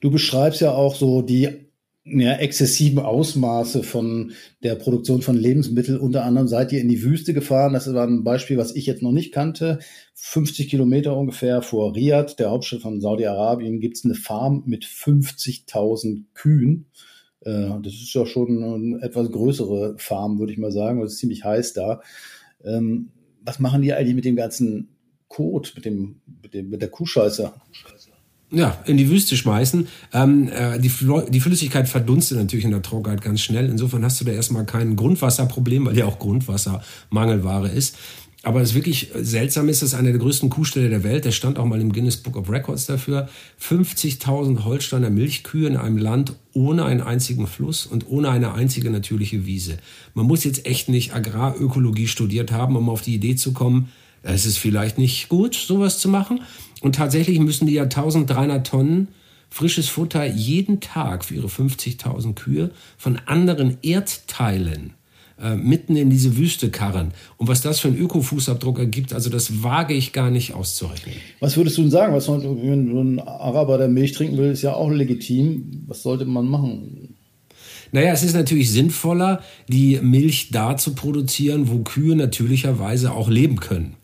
Du 0.02 0.10
beschreibst 0.10 0.60
ja 0.62 0.72
auch 0.72 0.96
so 0.96 1.22
die 1.22 1.50
ja, 2.04 2.34
exzessiven 2.34 2.98
Ausmaße 2.98 3.84
von 3.84 4.32
der 4.64 4.74
Produktion 4.74 5.22
von 5.22 5.38
Lebensmitteln. 5.38 6.00
Unter 6.00 6.26
anderem 6.26 6.48
seid 6.48 6.72
ihr 6.72 6.82
in 6.82 6.90
die 6.90 7.04
Wüste 7.04 7.36
gefahren. 7.36 7.74
Das 7.74 7.94
war 7.94 8.08
ein 8.08 8.24
Beispiel, 8.24 8.58
was 8.58 8.76
ich 8.76 8.88
jetzt 8.88 9.04
noch 9.04 9.12
nicht 9.12 9.32
kannte. 9.32 9.78
50 10.16 10.68
Kilometer 10.68 11.16
ungefähr 11.16 11.62
vor 11.62 11.96
Riyadh, 11.96 12.38
der 12.40 12.50
Hauptstadt 12.50 12.82
von 12.82 13.02
Saudi-Arabien, 13.02 13.80
gibt 13.80 13.98
es 13.98 14.04
eine 14.06 14.16
Farm 14.16 14.64
mit 14.66 14.84
50.000 14.84 16.24
Kühen. 16.34 16.88
Äh, 17.42 17.70
das 17.82 17.94
ist 17.94 18.14
ja 18.14 18.26
schon 18.26 18.64
eine 18.64 19.02
etwas 19.02 19.32
größere 19.32 19.96
Farm, 19.98 20.40
würde 20.40 20.54
ich 20.54 20.60
mal 20.60 20.72
sagen. 20.72 21.02
Es 21.02 21.14
ist 21.14 21.20
ziemlich 21.20 21.44
heiß 21.44 21.74
da. 21.74 22.02
Ähm, 22.64 23.10
was 23.42 23.60
machen 23.60 23.82
die 23.82 23.94
eigentlich 23.94 24.16
mit 24.16 24.26
dem 24.26 24.36
ganzen 24.36 24.90
Kot, 25.28 25.74
mit, 25.76 25.86
dem, 25.86 26.22
mit, 26.42 26.54
dem, 26.54 26.70
mit 26.70 26.82
der 26.82 26.90
Kuhscheiße? 26.90 27.52
Ja, 28.52 28.80
in 28.86 28.98
die 28.98 29.10
Wüste 29.10 29.38
schmeißen. 29.38 29.88
Ähm, 30.12 30.50
äh, 30.52 30.80
die, 30.80 30.92
die 31.30 31.40
Flüssigkeit 31.40 31.88
verdunstet 31.88 32.40
natürlich 32.40 32.66
in 32.66 32.72
der 32.72 32.82
Trockenheit 32.82 33.22
ganz 33.22 33.42
schnell. 33.42 33.70
Insofern 33.70 34.04
hast 34.04 34.20
du 34.20 34.26
da 34.26 34.32
erstmal 34.32 34.66
kein 34.66 34.96
Grundwasserproblem, 34.96 35.86
weil 35.86 35.98
ja 35.98 36.06
auch 36.06 36.18
Grundwasser 36.18 36.82
Mangelware 37.12 37.70
ist. 37.70 37.96
Aber 38.44 38.62
es 38.62 38.74
wirklich 38.74 39.12
seltsam 39.16 39.68
ist, 39.68 39.82
das 39.82 39.90
ist 39.90 40.00
eine 40.00 40.12
der 40.12 40.20
größten 40.20 40.50
Kuhställe 40.50 40.90
der 40.90 41.04
Welt. 41.04 41.26
Der 41.26 41.32
stand 41.32 41.60
auch 41.60 41.66
mal 41.66 41.82
im 41.82 41.92
Guinness 41.92 42.16
Book 42.16 42.38
of 42.38 42.50
Records 42.50 42.86
dafür. 42.86 43.28
50.000 43.62 44.64
Holsteiner 44.64 45.10
Milchkühe 45.10 45.68
in 45.68 45.76
einem 45.76 45.98
Land 45.98 46.34
ohne 46.54 46.86
einen 46.86 47.02
einzigen 47.02 47.48
Fluss 47.48 47.86
und 47.86 48.08
ohne 48.08 48.30
eine 48.30 48.54
einzige 48.54 48.92
natürliche 48.92 49.46
Wiese. 49.46 49.78
Man 50.14 50.26
muss 50.26 50.46
jetzt 50.46 50.66
echt 50.66 50.88
nicht 50.88 51.14
Agrarökologie 51.14 52.08
studiert 52.08 52.54
haben, 52.54 52.78
um 52.78 52.90
auf 52.90 53.02
die 53.02 53.16
Idee 53.16 53.36
zu 53.36 53.52
kommen, 53.52 53.90
es 54.24 54.46
ist 54.46 54.58
vielleicht 54.58 54.98
nicht 54.98 55.30
gut, 55.30 55.56
sowas 55.56 56.00
zu 56.00 56.10
machen. 56.10 56.42
Und 56.82 56.96
tatsächlich 56.96 57.40
müssen 57.40 57.68
die 57.68 57.74
ja 57.74 57.84
1300 57.84 58.66
Tonnen 58.66 59.10
frisches 59.50 59.90
Futter 59.90 60.26
jeden 60.26 60.80
Tag 60.80 61.26
für 61.26 61.36
ihre 61.36 61.48
50.000 61.48 62.36
Kühe 62.36 62.72
von 62.98 63.18
anderen 63.26 63.78
Erdteilen 63.82 64.94
äh, 65.42 65.56
mitten 65.56 65.96
in 65.96 66.10
diese 66.10 66.38
Wüste 66.38 66.70
karren. 66.70 67.12
Und 67.38 67.48
was 67.48 67.62
das 67.62 67.80
für 67.80 67.88
einen 67.88 67.98
Ökofußabdruck 67.98 68.80
ergibt, 68.80 69.14
also 69.14 69.30
das 69.30 69.64
wage 69.64 69.94
ich 69.94 70.14
gar 70.14 70.32
nicht 70.32 70.54
auszurechnen. 70.54 71.16
Was 71.40 71.58
würdest 71.58 71.78
du 71.78 71.82
denn 71.82 71.92
sagen? 71.92 72.14
Was, 72.14 72.28
wenn 72.28 73.16
ein 73.16 73.20
Araber, 73.20 73.78
der 73.78 73.88
Milch 73.88 74.14
trinken 74.14 74.38
will, 74.38 74.52
ist 74.52 74.62
ja 74.62 74.74
auch 74.74 74.90
legitim. 74.90 75.84
Was 75.88 76.04
sollte 76.04 76.26
man 76.26 76.48
machen? 76.48 77.16
Naja, 77.92 78.12
es 78.12 78.24
ist 78.24 78.36
natürlich 78.36 78.72
sinnvoller, 78.72 79.42
die 79.68 80.00
Milch 80.02 80.50
da 80.52 80.78
zu 80.78 80.94
produzieren, 80.94 81.70
wo 81.70 81.80
Kühe 81.80 82.16
natürlicherweise 82.16 83.12
auch 83.12 83.30
leben 83.30 83.60
können. 83.60 83.96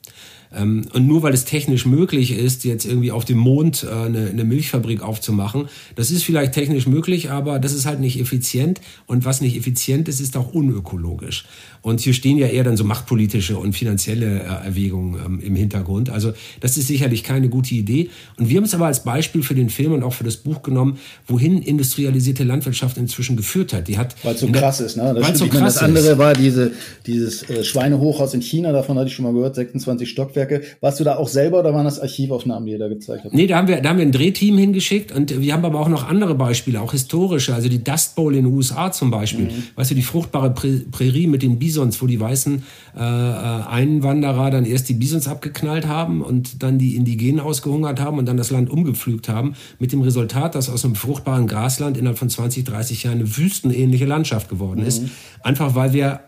Ähm, 0.56 0.88
und 0.94 1.08
nur 1.08 1.24
weil 1.24 1.34
es 1.34 1.46
technisch 1.46 1.86
möglich 1.86 2.32
ist, 2.32 2.64
jetzt 2.64 2.86
irgendwie 2.86 3.12
auf 3.12 3.26
dem 3.26 3.38
Mond 3.38 3.84
äh, 3.84 3.94
eine, 3.94 4.30
eine 4.30 4.44
Milchfabrik 4.44 5.02
aufzumachen, 5.02 5.68
das 5.96 6.12
ist 6.12 6.24
vielleicht 6.24 6.54
technisch 6.54 6.88
möglich, 6.88 7.30
aber 7.30 7.60
das 7.60 7.74
ist 7.74 7.86
halt 7.86 8.00
nicht 8.00 8.20
effizient. 8.20 8.82
Und 9.06 9.26
was 9.26 9.42
nicht 9.42 9.58
effizient 9.58 10.08
ist, 10.08 10.20
ist 10.20 10.38
auch 10.38 10.54
unökologisch. 10.54 11.46
Und 11.86 12.00
hier 12.00 12.14
stehen 12.14 12.40
ja 12.40 12.48
eher 12.48 12.64
dann 12.64 12.78
so 12.78 12.84
machtpolitische 12.84 13.60
und 13.60 13.74
finanzielle 13.74 14.40
äh, 14.40 14.66
Erwägungen 14.66 15.22
ähm, 15.24 15.40
im 15.40 15.56
Hintergrund. 15.56 16.10
Also 16.10 16.34
das 16.60 16.78
ist 16.78 16.88
sicherlich 16.88 17.24
keine 17.24 17.48
gute 17.48 17.76
Idee. 17.76 18.10
Und 18.38 18.50
wir 18.50 18.58
haben 18.58 18.64
es 18.64 18.74
aber 18.74 18.88
als 18.88 19.04
Beispiel 19.04 19.44
für 19.44 19.54
den 19.54 19.70
Film 19.70 19.94
und 19.94 20.02
auch 20.02 20.14
für 20.14 20.24
das 20.24 20.38
Buch 20.38 20.64
genommen, 20.64 20.98
wohin 21.28 21.62
industrialisierte 21.62 22.44
Landwirtschaft 22.44 22.98
inzwischen 22.98 23.38
geführt 23.38 23.72
hat. 23.72 23.88
Die 23.88 24.00
hat 24.00 24.16
weil 24.24 24.34
es 24.34 24.42
so 24.42 24.48
krass 24.48 24.80
ist, 24.80 24.98
ne? 24.98 25.14
Das, 25.14 25.38
so 25.38 25.46
krass 25.46 25.76
das 25.76 25.78
andere 25.78 26.14
ist. 26.14 26.18
war 26.18 26.34
diese, 26.34 26.72
dieses 27.06 27.48
äh, 27.52 27.64
Schweinehochhaus 27.64 28.34
in 28.34 28.42
China, 28.42 28.72
davon 28.72 28.98
hatte 28.98 29.10
ich 29.10 29.14
schon 29.14 29.26
mal 29.26 29.34
gehört, 29.34 29.54
26 29.54 30.10
Stockwerke. 30.10 30.64
Warst 30.82 31.00
du 31.00 31.04
da 31.04 31.18
auch 31.18 31.28
selber 31.28 31.60
oder 31.60 31.72
waren 31.76 31.86
das 31.86 32.00
Archivaufnahmen, 32.00 32.66
die 32.66 32.72
ihr 32.72 32.80
da 32.80 32.88
gezeigt 32.88 33.26
habt? 33.26 33.36
Nee, 33.36 33.46
da 33.46 33.58
haben 33.58 33.68
wir, 33.68 33.80
da 33.80 33.90
haben 33.90 34.00
wir 34.00 34.06
ein 34.08 34.12
Drehteam 34.12 34.58
hingeschickt 34.58 35.12
und 35.12 35.40
wir 35.40 35.54
haben 35.54 35.64
aber 35.64 35.80
auch 35.82 35.90
noch 35.90 36.10
andere 36.10 36.34
Beispiele, 36.34 36.82
auch 36.82 36.94
historische, 36.94 37.54
also 37.54 37.70
die 37.70 37.84
Dust 37.84 38.16
Bowl 38.16 38.36
in 38.36 38.46
den 38.46 38.52
USA 38.52 38.92
zum 38.92 39.12
Beispiel. 39.12 39.46
Mhm. 39.46 39.64
Weißt 39.76 39.92
du, 39.92 39.96
die 39.96 40.02
fruchtbare 40.02 40.50
Prärie 40.50 41.28
mit 41.28 41.44
den 41.44 41.60
Bison 41.60 41.75
Bisons, 41.76 42.02
wo 42.02 42.08
die 42.08 42.20
weißen 42.20 42.64
äh, 42.96 43.00
äh, 43.00 43.02
Einwanderer 43.02 44.50
dann 44.50 44.66
erst 44.66 44.88
die 44.88 44.94
Bisons 44.94 45.28
abgeknallt 45.28 45.86
haben 45.86 46.22
und 46.22 46.64
dann 46.64 46.78
die 46.78 46.96
Indigenen 46.96 47.42
ausgehungert 47.42 48.00
haben 48.00 48.18
und 48.18 48.26
dann 48.26 48.38
das 48.38 48.50
Land 48.50 48.70
umgepflügt 48.70 49.28
haben, 49.28 49.56
mit 49.78 49.92
dem 49.92 50.02
Resultat, 50.02 50.56
dass 50.56 50.70
aus 50.70 50.86
einem 50.86 50.96
fruchtbaren 50.96 51.48
Grasland 51.48 51.98
innerhalb 51.98 52.18
von 52.18 52.30
20, 52.30 52.64
30 52.64 53.04
Jahren 53.04 53.20
eine 53.20 53.38
wüstenähnliche 53.38 54.06
Landschaft 54.06 54.48
geworden 54.48 54.84
ist. 54.84 55.04
Mhm. 55.04 55.12
Einfach 55.44 55.76
weil 55.76 55.92
wir 55.92 56.22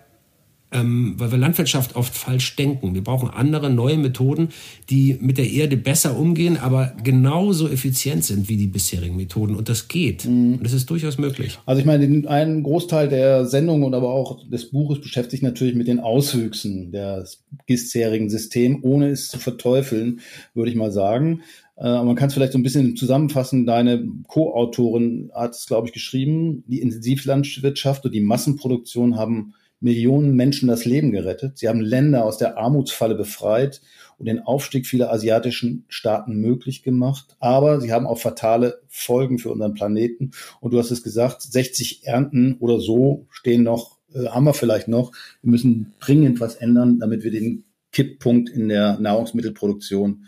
ähm, 0.71 1.15
weil 1.17 1.31
wir 1.31 1.37
Landwirtschaft 1.37 1.95
oft 1.95 2.15
falsch 2.15 2.55
denken. 2.55 2.93
Wir 2.93 3.03
brauchen 3.03 3.29
andere, 3.29 3.69
neue 3.69 3.97
Methoden, 3.97 4.49
die 4.89 5.17
mit 5.21 5.37
der 5.37 5.49
Erde 5.49 5.77
besser 5.77 6.17
umgehen, 6.17 6.57
aber 6.57 6.93
genauso 7.03 7.69
effizient 7.69 8.25
sind 8.25 8.49
wie 8.49 8.57
die 8.57 8.67
bisherigen 8.67 9.15
Methoden. 9.15 9.55
Und 9.55 9.69
das 9.69 9.87
geht. 9.87 10.25
Mhm. 10.25 10.55
Und 10.55 10.63
das 10.63 10.73
ist 10.73 10.89
durchaus 10.89 11.17
möglich. 11.17 11.59
Also 11.65 11.79
ich 11.79 11.85
meine, 11.85 12.27
ein 12.27 12.63
Großteil 12.63 13.07
der 13.07 13.45
Sendung 13.45 13.83
und 13.83 13.93
aber 13.93 14.09
auch 14.09 14.47
des 14.49 14.69
Buches 14.69 14.99
beschäftigt 14.99 15.27
sich 15.31 15.41
natürlich 15.41 15.75
mit 15.75 15.87
den 15.87 15.99
Auswüchsen 15.99 16.91
des 16.91 17.43
bisherigen 17.65 18.29
Systems, 18.29 18.79
ohne 18.81 19.09
es 19.09 19.29
zu 19.29 19.39
verteufeln, 19.39 20.21
würde 20.53 20.71
ich 20.71 20.77
mal 20.77 20.91
sagen. 20.91 21.41
Äh, 21.77 22.03
man 22.03 22.15
kann 22.15 22.27
es 22.27 22.33
vielleicht 22.33 22.53
so 22.53 22.59
ein 22.59 22.63
bisschen 22.63 22.95
zusammenfassen. 22.95 23.65
Deine 23.65 24.07
Co-Autorin 24.27 25.31
hat 25.33 25.51
es, 25.51 25.67
glaube 25.67 25.87
ich, 25.87 25.93
geschrieben. 25.93 26.63
Die 26.67 26.81
Intensivlandwirtschaft 26.81 28.05
und 28.05 28.13
die 28.13 28.21
Massenproduktion 28.21 29.17
haben 29.17 29.53
Millionen 29.79 30.35
Menschen 30.35 30.67
das 30.67 30.85
Leben 30.85 31.11
gerettet. 31.11 31.57
Sie 31.57 31.69
haben 31.69 31.81
Länder 31.81 32.25
aus 32.25 32.37
der 32.37 32.57
Armutsfalle 32.57 33.15
befreit 33.15 33.81
und 34.17 34.25
den 34.25 34.39
Aufstieg 34.39 34.87
vieler 34.87 35.11
asiatischen 35.11 35.85
Staaten 35.87 36.35
möglich 36.35 36.81
gemacht. 36.81 37.35
Aber 37.39 37.79
sie 37.79 37.91
haben 37.91 38.07
auch 38.07 38.19
fatale 38.19 38.81
Folgen 38.87 39.37
für 39.37 39.51
unseren 39.51 39.75
Planeten. 39.75 40.31
Und 40.59 40.73
du 40.73 40.79
hast 40.79 40.91
es 40.91 41.03
gesagt, 41.03 41.41
60 41.43 42.05
Ernten 42.05 42.57
oder 42.59 42.79
so 42.79 43.27
stehen 43.29 43.63
noch, 43.63 43.97
äh, 44.13 44.27
haben 44.27 44.45
wir 44.45 44.53
vielleicht 44.53 44.87
noch. 44.87 45.11
Wir 45.41 45.51
müssen 45.51 45.93
dringend 45.99 46.39
was 46.39 46.55
ändern, 46.55 46.99
damit 46.99 47.23
wir 47.23 47.31
den 47.31 47.65
Kipppunkt 47.91 48.49
in 48.49 48.69
der 48.69 48.99
Nahrungsmittelproduktion 48.99 50.25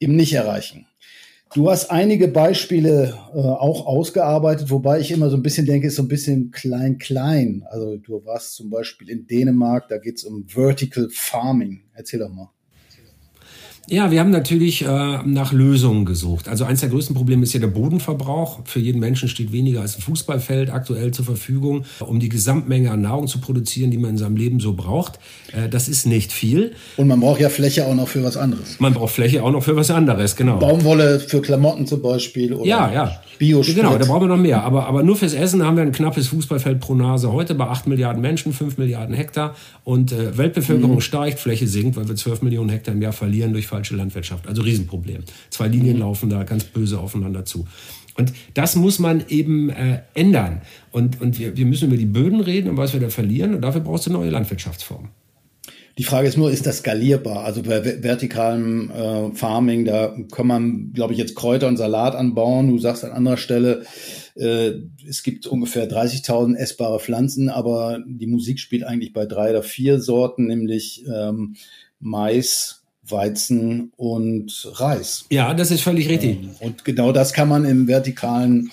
eben 0.00 0.16
nicht 0.16 0.32
erreichen. 0.32 0.86
Du 1.54 1.70
hast 1.70 1.90
einige 1.90 2.28
Beispiele 2.28 3.14
äh, 3.34 3.38
auch 3.38 3.84
ausgearbeitet, 3.84 4.70
wobei 4.70 5.00
ich 5.00 5.10
immer 5.10 5.28
so 5.28 5.36
ein 5.36 5.42
bisschen 5.42 5.66
denke, 5.66 5.88
ist 5.88 5.96
so 5.96 6.02
ein 6.02 6.08
bisschen 6.08 6.50
klein-klein. 6.50 7.62
Also 7.68 7.98
du 7.98 8.24
warst 8.24 8.54
zum 8.54 8.70
Beispiel 8.70 9.10
in 9.10 9.26
Dänemark, 9.26 9.88
da 9.88 9.98
geht 9.98 10.16
es 10.16 10.24
um 10.24 10.46
Vertical 10.46 11.08
Farming. 11.10 11.82
Erzähl 11.92 12.20
doch 12.20 12.30
mal. 12.30 12.48
Ja, 13.88 14.12
wir 14.12 14.20
haben 14.20 14.30
natürlich 14.30 14.82
äh, 14.82 14.86
nach 15.24 15.52
Lösungen 15.52 16.04
gesucht. 16.04 16.48
Also 16.48 16.64
eines 16.64 16.80
der 16.80 16.88
größten 16.88 17.16
Probleme 17.16 17.42
ist 17.42 17.52
ja 17.52 17.58
der 17.58 17.66
Bodenverbrauch. 17.66 18.60
Für 18.64 18.78
jeden 18.78 19.00
Menschen 19.00 19.28
steht 19.28 19.50
weniger 19.50 19.80
als 19.80 19.96
ein 19.96 20.02
Fußballfeld 20.02 20.70
aktuell 20.70 21.10
zur 21.10 21.24
Verfügung, 21.24 21.84
um 21.98 22.20
die 22.20 22.28
Gesamtmenge 22.28 22.92
an 22.92 23.00
Nahrung 23.00 23.26
zu 23.26 23.40
produzieren, 23.40 23.90
die 23.90 23.98
man 23.98 24.10
in 24.10 24.18
seinem 24.18 24.36
Leben 24.36 24.60
so 24.60 24.74
braucht. 24.74 25.18
Äh, 25.52 25.68
das 25.68 25.88
ist 25.88 26.06
nicht 26.06 26.32
viel. 26.32 26.74
Und 26.96 27.08
man 27.08 27.18
braucht 27.18 27.40
ja 27.40 27.48
Fläche 27.48 27.84
auch 27.86 27.94
noch 27.94 28.06
für 28.06 28.22
was 28.22 28.36
anderes. 28.36 28.78
Man 28.78 28.94
braucht 28.94 29.14
Fläche 29.14 29.42
auch 29.42 29.50
noch 29.50 29.64
für 29.64 29.74
was 29.74 29.90
anderes, 29.90 30.36
genau. 30.36 30.58
Baumwolle 30.58 31.18
für 31.18 31.42
Klamotten 31.42 31.86
zum 31.86 32.02
Beispiel. 32.02 32.54
Oder 32.54 32.64
ja, 32.64 32.92
ja. 32.92 33.20
Biosprit. 33.38 33.76
Genau, 33.76 33.98
da 33.98 34.04
brauchen 34.04 34.22
wir 34.22 34.28
noch 34.28 34.36
mehr. 34.36 34.62
Aber, 34.62 34.86
aber 34.86 35.02
nur 35.02 35.16
fürs 35.16 35.34
Essen 35.34 35.64
haben 35.64 35.76
wir 35.76 35.82
ein 35.82 35.90
knappes 35.90 36.28
Fußballfeld 36.28 36.78
pro 36.78 36.94
Nase 36.94 37.32
heute 37.32 37.56
bei 37.56 37.66
8 37.66 37.88
Milliarden 37.88 38.22
Menschen, 38.22 38.52
5 38.52 38.78
Milliarden 38.78 39.14
Hektar. 39.16 39.56
Und 39.82 40.12
äh, 40.12 40.38
Weltbevölkerung 40.38 40.96
mhm. 40.96 41.00
steigt, 41.00 41.40
Fläche 41.40 41.66
sinkt, 41.66 41.96
weil 41.96 42.06
wir 42.06 42.14
12 42.14 42.42
Millionen 42.42 42.68
Hektar 42.68 42.94
im 42.94 43.02
Jahr 43.02 43.12
verlieren 43.12 43.52
durch 43.52 43.66
falsche 43.72 43.96
Landwirtschaft. 43.96 44.46
Also 44.46 44.62
Riesenproblem. 44.62 45.24
Zwei 45.50 45.68
Linien 45.68 45.94
mhm. 45.94 46.02
laufen 46.02 46.30
da 46.30 46.44
ganz 46.44 46.64
böse 46.64 46.98
aufeinander 46.98 47.44
zu. 47.44 47.66
Und 48.18 48.32
das 48.52 48.76
muss 48.76 48.98
man 48.98 49.24
eben 49.28 49.70
äh, 49.70 50.02
ändern. 50.14 50.60
Und, 50.90 51.20
und 51.22 51.38
wir, 51.38 51.56
wir 51.56 51.64
müssen 51.64 51.88
über 51.88 51.96
die 51.96 52.04
Böden 52.04 52.40
reden 52.40 52.68
und 52.68 52.76
was 52.76 52.92
wir 52.92 53.00
da 53.00 53.08
verlieren. 53.08 53.54
Und 53.54 53.62
dafür 53.62 53.80
brauchst 53.80 54.06
du 54.06 54.12
neue 54.12 54.28
Landwirtschaftsformen. 54.28 55.08
Die 55.98 56.04
Frage 56.04 56.28
ist 56.28 56.38
nur, 56.38 56.50
ist 56.50 56.66
das 56.66 56.78
skalierbar? 56.78 57.44
Also 57.44 57.62
bei 57.62 58.02
vertikalem 58.02 58.90
äh, 58.90 59.34
Farming, 59.34 59.84
da 59.84 60.14
kann 60.30 60.46
man, 60.46 60.92
glaube 60.92 61.12
ich, 61.12 61.18
jetzt 61.18 61.34
Kräuter 61.34 61.68
und 61.68 61.76
Salat 61.76 62.14
anbauen. 62.14 62.68
Du 62.68 62.78
sagst 62.78 63.04
an 63.04 63.12
anderer 63.12 63.36
Stelle, 63.36 63.84
äh, 64.34 64.72
es 65.06 65.22
gibt 65.22 65.46
ungefähr 65.46 65.90
30.000 65.90 66.56
essbare 66.56 66.98
Pflanzen, 66.98 67.48
aber 67.48 68.02
die 68.06 68.26
Musik 68.26 68.58
spielt 68.58 68.84
eigentlich 68.84 69.12
bei 69.12 69.26
drei 69.26 69.50
oder 69.50 69.62
vier 69.62 70.00
Sorten, 70.00 70.46
nämlich 70.46 71.04
ähm, 71.06 71.56
Mais, 72.00 72.81
Weizen 73.02 73.92
und 73.96 74.70
Reis. 74.74 75.24
Ja, 75.30 75.54
das 75.54 75.70
ist 75.70 75.82
völlig 75.82 76.08
richtig. 76.08 76.38
Ähm, 76.38 76.50
und 76.60 76.84
genau 76.84 77.12
das 77.12 77.32
kann 77.32 77.48
man 77.48 77.64
im 77.64 77.88
vertikalen 77.88 78.70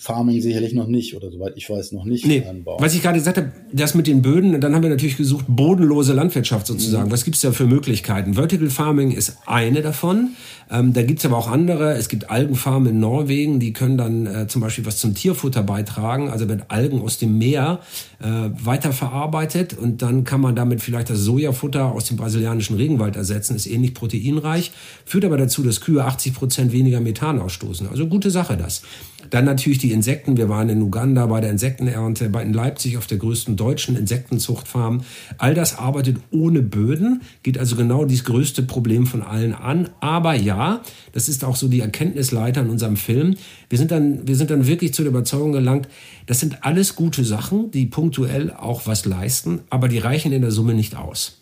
Farming 0.00 0.40
sicherlich 0.40 0.72
noch 0.72 0.86
nicht 0.86 1.14
oder 1.14 1.30
soweit 1.30 1.52
ich 1.56 1.68
weiß 1.68 1.92
noch 1.92 2.06
nicht 2.06 2.24
nee, 2.24 2.42
anbauen. 2.48 2.78
Was 2.80 2.94
ich 2.94 3.02
gerade 3.02 3.18
gesagt 3.18 3.36
habe, 3.36 3.52
das 3.70 3.94
mit 3.94 4.06
den 4.06 4.22
Böden, 4.22 4.58
dann 4.58 4.74
haben 4.74 4.82
wir 4.82 4.88
natürlich 4.88 5.18
gesucht, 5.18 5.44
bodenlose 5.46 6.14
Landwirtschaft 6.14 6.66
sozusagen. 6.66 7.08
Mhm. 7.08 7.12
Was 7.12 7.24
gibt 7.24 7.36
es 7.36 7.42
da 7.42 7.52
für 7.52 7.66
Möglichkeiten? 7.66 8.32
Vertical 8.32 8.70
Farming 8.70 9.10
ist 9.10 9.36
eine 9.44 9.82
davon. 9.82 10.30
Ähm, 10.70 10.94
da 10.94 11.02
gibt's 11.02 11.26
aber 11.26 11.36
auch 11.36 11.48
andere. 11.48 11.94
Es 11.94 12.08
gibt 12.08 12.30
Algenfarmen 12.30 12.94
in 12.94 13.00
Norwegen, 13.00 13.60
die 13.60 13.74
können 13.74 13.98
dann 13.98 14.26
äh, 14.26 14.46
zum 14.46 14.62
Beispiel 14.62 14.86
was 14.86 14.96
zum 14.96 15.14
Tierfutter 15.14 15.62
beitragen. 15.62 16.30
Also 16.30 16.48
wenn 16.48 16.62
Algen 16.68 17.02
aus 17.02 17.18
dem 17.18 17.36
Meer 17.36 17.80
äh, 18.20 18.26
weiterverarbeitet 18.26 19.76
und 19.76 20.00
dann 20.00 20.24
kann 20.24 20.40
man 20.40 20.56
damit 20.56 20.80
vielleicht 20.80 21.10
das 21.10 21.18
Sojafutter 21.18 21.92
aus 21.92 22.06
dem 22.06 22.16
brasilianischen 22.16 22.76
Regenwald 22.76 23.16
ersetzen, 23.16 23.54
ist 23.54 23.66
ähnlich 23.66 23.92
proteinreich, 23.92 24.72
führt 25.04 25.26
aber 25.26 25.36
dazu, 25.36 25.62
dass 25.62 25.80
Kühe 25.80 26.04
80 26.04 26.34
Prozent 26.34 26.72
weniger 26.72 27.00
Methan 27.00 27.38
ausstoßen. 27.40 27.88
Also 27.88 28.06
gute 28.06 28.30
Sache 28.30 28.56
das. 28.56 28.82
Dann 29.28 29.44
natürlich 29.44 29.78
die 29.78 29.89
Insekten. 29.92 30.36
Wir 30.36 30.48
waren 30.48 30.68
in 30.68 30.82
Uganda 30.82 31.26
bei 31.26 31.40
der 31.40 31.50
Insektenernte, 31.50 32.28
bei 32.28 32.42
in 32.42 32.52
Leipzig 32.52 32.96
auf 32.96 33.06
der 33.06 33.18
größten 33.18 33.56
deutschen 33.56 33.96
Insektenzuchtfarm. 33.96 35.02
All 35.38 35.54
das 35.54 35.78
arbeitet 35.78 36.18
ohne 36.30 36.62
Böden, 36.62 37.22
geht 37.42 37.58
also 37.58 37.76
genau 37.76 38.04
dieses 38.04 38.24
größte 38.24 38.62
Problem 38.62 39.06
von 39.06 39.22
allen 39.22 39.54
an. 39.54 39.88
Aber 40.00 40.34
ja, 40.34 40.82
das 41.12 41.28
ist 41.28 41.44
auch 41.44 41.56
so 41.56 41.68
die 41.68 41.80
Erkenntnisleiter 41.80 42.60
in 42.60 42.70
unserem 42.70 42.96
Film. 42.96 43.36
Wir 43.68 43.78
sind 43.78 43.90
dann, 43.90 44.26
wir 44.26 44.36
sind 44.36 44.50
dann 44.50 44.66
wirklich 44.66 44.94
zu 44.94 45.02
der 45.02 45.10
Überzeugung 45.10 45.52
gelangt, 45.52 45.88
das 46.26 46.40
sind 46.40 46.64
alles 46.64 46.94
gute 46.94 47.24
Sachen, 47.24 47.70
die 47.70 47.86
punktuell 47.86 48.52
auch 48.52 48.86
was 48.86 49.04
leisten, 49.04 49.60
aber 49.70 49.88
die 49.88 49.98
reichen 49.98 50.32
in 50.32 50.42
der 50.42 50.52
Summe 50.52 50.74
nicht 50.74 50.96
aus. 50.96 51.40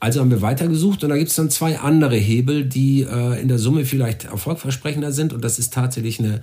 Also 0.00 0.20
haben 0.20 0.30
wir 0.30 0.40
weitergesucht 0.40 1.04
und 1.04 1.10
da 1.10 1.16
gibt 1.18 1.28
es 1.28 1.36
dann 1.36 1.50
zwei 1.50 1.78
andere 1.78 2.16
Hebel, 2.16 2.64
die 2.64 3.02
äh, 3.02 3.38
in 3.40 3.48
der 3.48 3.58
Summe 3.58 3.84
vielleicht 3.84 4.24
erfolgversprechender 4.24 5.12
sind. 5.12 5.34
Und 5.34 5.44
das 5.44 5.58
ist 5.58 5.74
tatsächlich 5.74 6.18
eine 6.18 6.40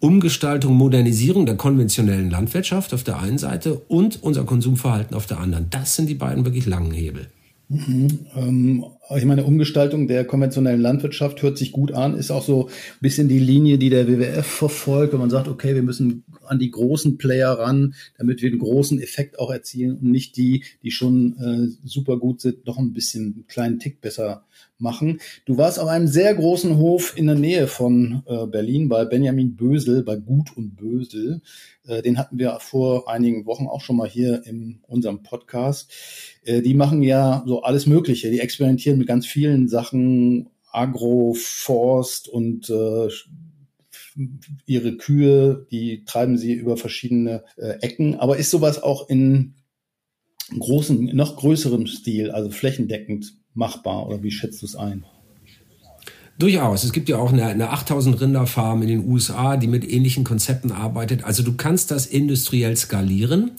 Umgestaltung, 0.00 0.74
Modernisierung 0.74 1.46
der 1.46 1.56
konventionellen 1.56 2.30
Landwirtschaft 2.30 2.92
auf 2.92 3.02
der 3.02 3.18
einen 3.18 3.38
Seite 3.38 3.74
und 3.88 4.22
unser 4.22 4.44
Konsumverhalten 4.44 5.16
auf 5.16 5.26
der 5.26 5.38
anderen. 5.38 5.68
Das 5.70 5.96
sind 5.96 6.08
die 6.08 6.14
beiden 6.14 6.44
wirklich 6.44 6.66
langen 6.66 6.92
Hebel. 6.92 7.28
Mhm, 7.68 8.26
ähm, 8.36 8.84
ich 9.14 9.24
meine, 9.24 9.44
Umgestaltung 9.44 10.08
der 10.08 10.24
konventionellen 10.24 10.80
Landwirtschaft 10.80 11.42
hört 11.42 11.58
sich 11.58 11.70
gut 11.70 11.92
an, 11.92 12.16
ist 12.16 12.30
auch 12.30 12.42
so 12.42 12.66
ein 12.66 12.72
bisschen 13.00 13.28
die 13.28 13.38
Linie, 13.38 13.78
die 13.78 13.90
der 13.90 14.08
WWF 14.08 14.46
verfolgt, 14.46 15.12
wenn 15.12 15.20
man 15.20 15.30
sagt, 15.30 15.46
okay, 15.46 15.74
wir 15.74 15.82
müssen 15.82 16.24
an 16.44 16.58
die 16.58 16.70
großen 16.70 17.16
Player 17.16 17.52
ran, 17.52 17.94
damit 18.18 18.42
wir 18.42 18.50
einen 18.50 18.58
großen 18.58 19.00
Effekt 19.00 19.38
auch 19.38 19.50
erzielen 19.50 19.98
und 19.98 20.10
nicht 20.10 20.36
die, 20.36 20.64
die 20.82 20.90
schon 20.90 21.36
äh, 21.38 21.86
super 21.86 22.18
gut 22.18 22.40
sind, 22.40 22.66
noch 22.66 22.78
ein 22.78 22.92
bisschen 22.92 23.34
einen 23.34 23.46
kleinen 23.46 23.78
Tick 23.78 24.00
besser 24.00 24.44
machen. 24.78 25.20
Du 25.46 25.56
warst 25.56 25.78
auf 25.78 25.88
einem 25.88 26.06
sehr 26.06 26.34
großen 26.34 26.76
Hof 26.76 27.16
in 27.16 27.26
der 27.26 27.36
Nähe 27.36 27.66
von 27.66 28.22
äh, 28.26 28.46
Berlin 28.46 28.88
bei 28.88 29.04
Benjamin 29.04 29.56
Bösel, 29.56 30.02
bei 30.02 30.16
Gut 30.16 30.56
und 30.56 30.76
Bösel. 30.76 31.40
Äh, 31.86 32.02
den 32.02 32.18
hatten 32.18 32.38
wir 32.38 32.58
vor 32.60 33.08
einigen 33.08 33.46
Wochen 33.46 33.66
auch 33.66 33.80
schon 33.80 33.96
mal 33.96 34.08
hier 34.08 34.42
in 34.44 34.80
unserem 34.86 35.22
Podcast. 35.22 35.90
Äh, 36.44 36.62
die 36.62 36.74
machen 36.74 37.02
ja 37.02 37.42
so 37.46 37.62
alles 37.62 37.86
Mögliche. 37.86 38.30
Die 38.30 38.40
experimentieren 38.40 38.95
mit 38.98 39.06
ganz 39.06 39.26
vielen 39.26 39.68
Sachen, 39.68 40.48
Agro, 40.70 41.34
Forst 41.34 42.28
und 42.28 42.68
äh, 42.70 43.08
ihre 44.66 44.96
Kühe, 44.96 45.66
die 45.70 46.04
treiben 46.04 46.38
sie 46.38 46.54
über 46.54 46.76
verschiedene 46.76 47.44
äh, 47.56 47.78
Ecken. 47.80 48.16
Aber 48.16 48.36
ist 48.36 48.50
sowas 48.50 48.82
auch 48.82 49.08
in 49.08 49.54
großen, 50.58 51.04
noch 51.14 51.36
größerem 51.36 51.86
Stil, 51.86 52.30
also 52.30 52.50
flächendeckend 52.50 53.34
machbar? 53.54 54.06
Oder 54.06 54.22
wie 54.22 54.30
schätzt 54.30 54.62
du 54.62 54.66
es 54.66 54.76
ein? 54.76 55.04
Durchaus. 56.38 56.84
Es 56.84 56.92
gibt 56.92 57.08
ja 57.08 57.16
auch 57.16 57.32
eine, 57.32 57.46
eine 57.46 57.70
8000 57.70 58.20
Rinderfarm 58.20 58.82
in 58.82 58.88
den 58.88 59.08
USA, 59.08 59.56
die 59.56 59.68
mit 59.68 59.90
ähnlichen 59.90 60.24
Konzepten 60.24 60.70
arbeitet. 60.70 61.24
Also 61.24 61.42
du 61.42 61.54
kannst 61.54 61.90
das 61.90 62.06
industriell 62.06 62.76
skalieren. 62.76 63.52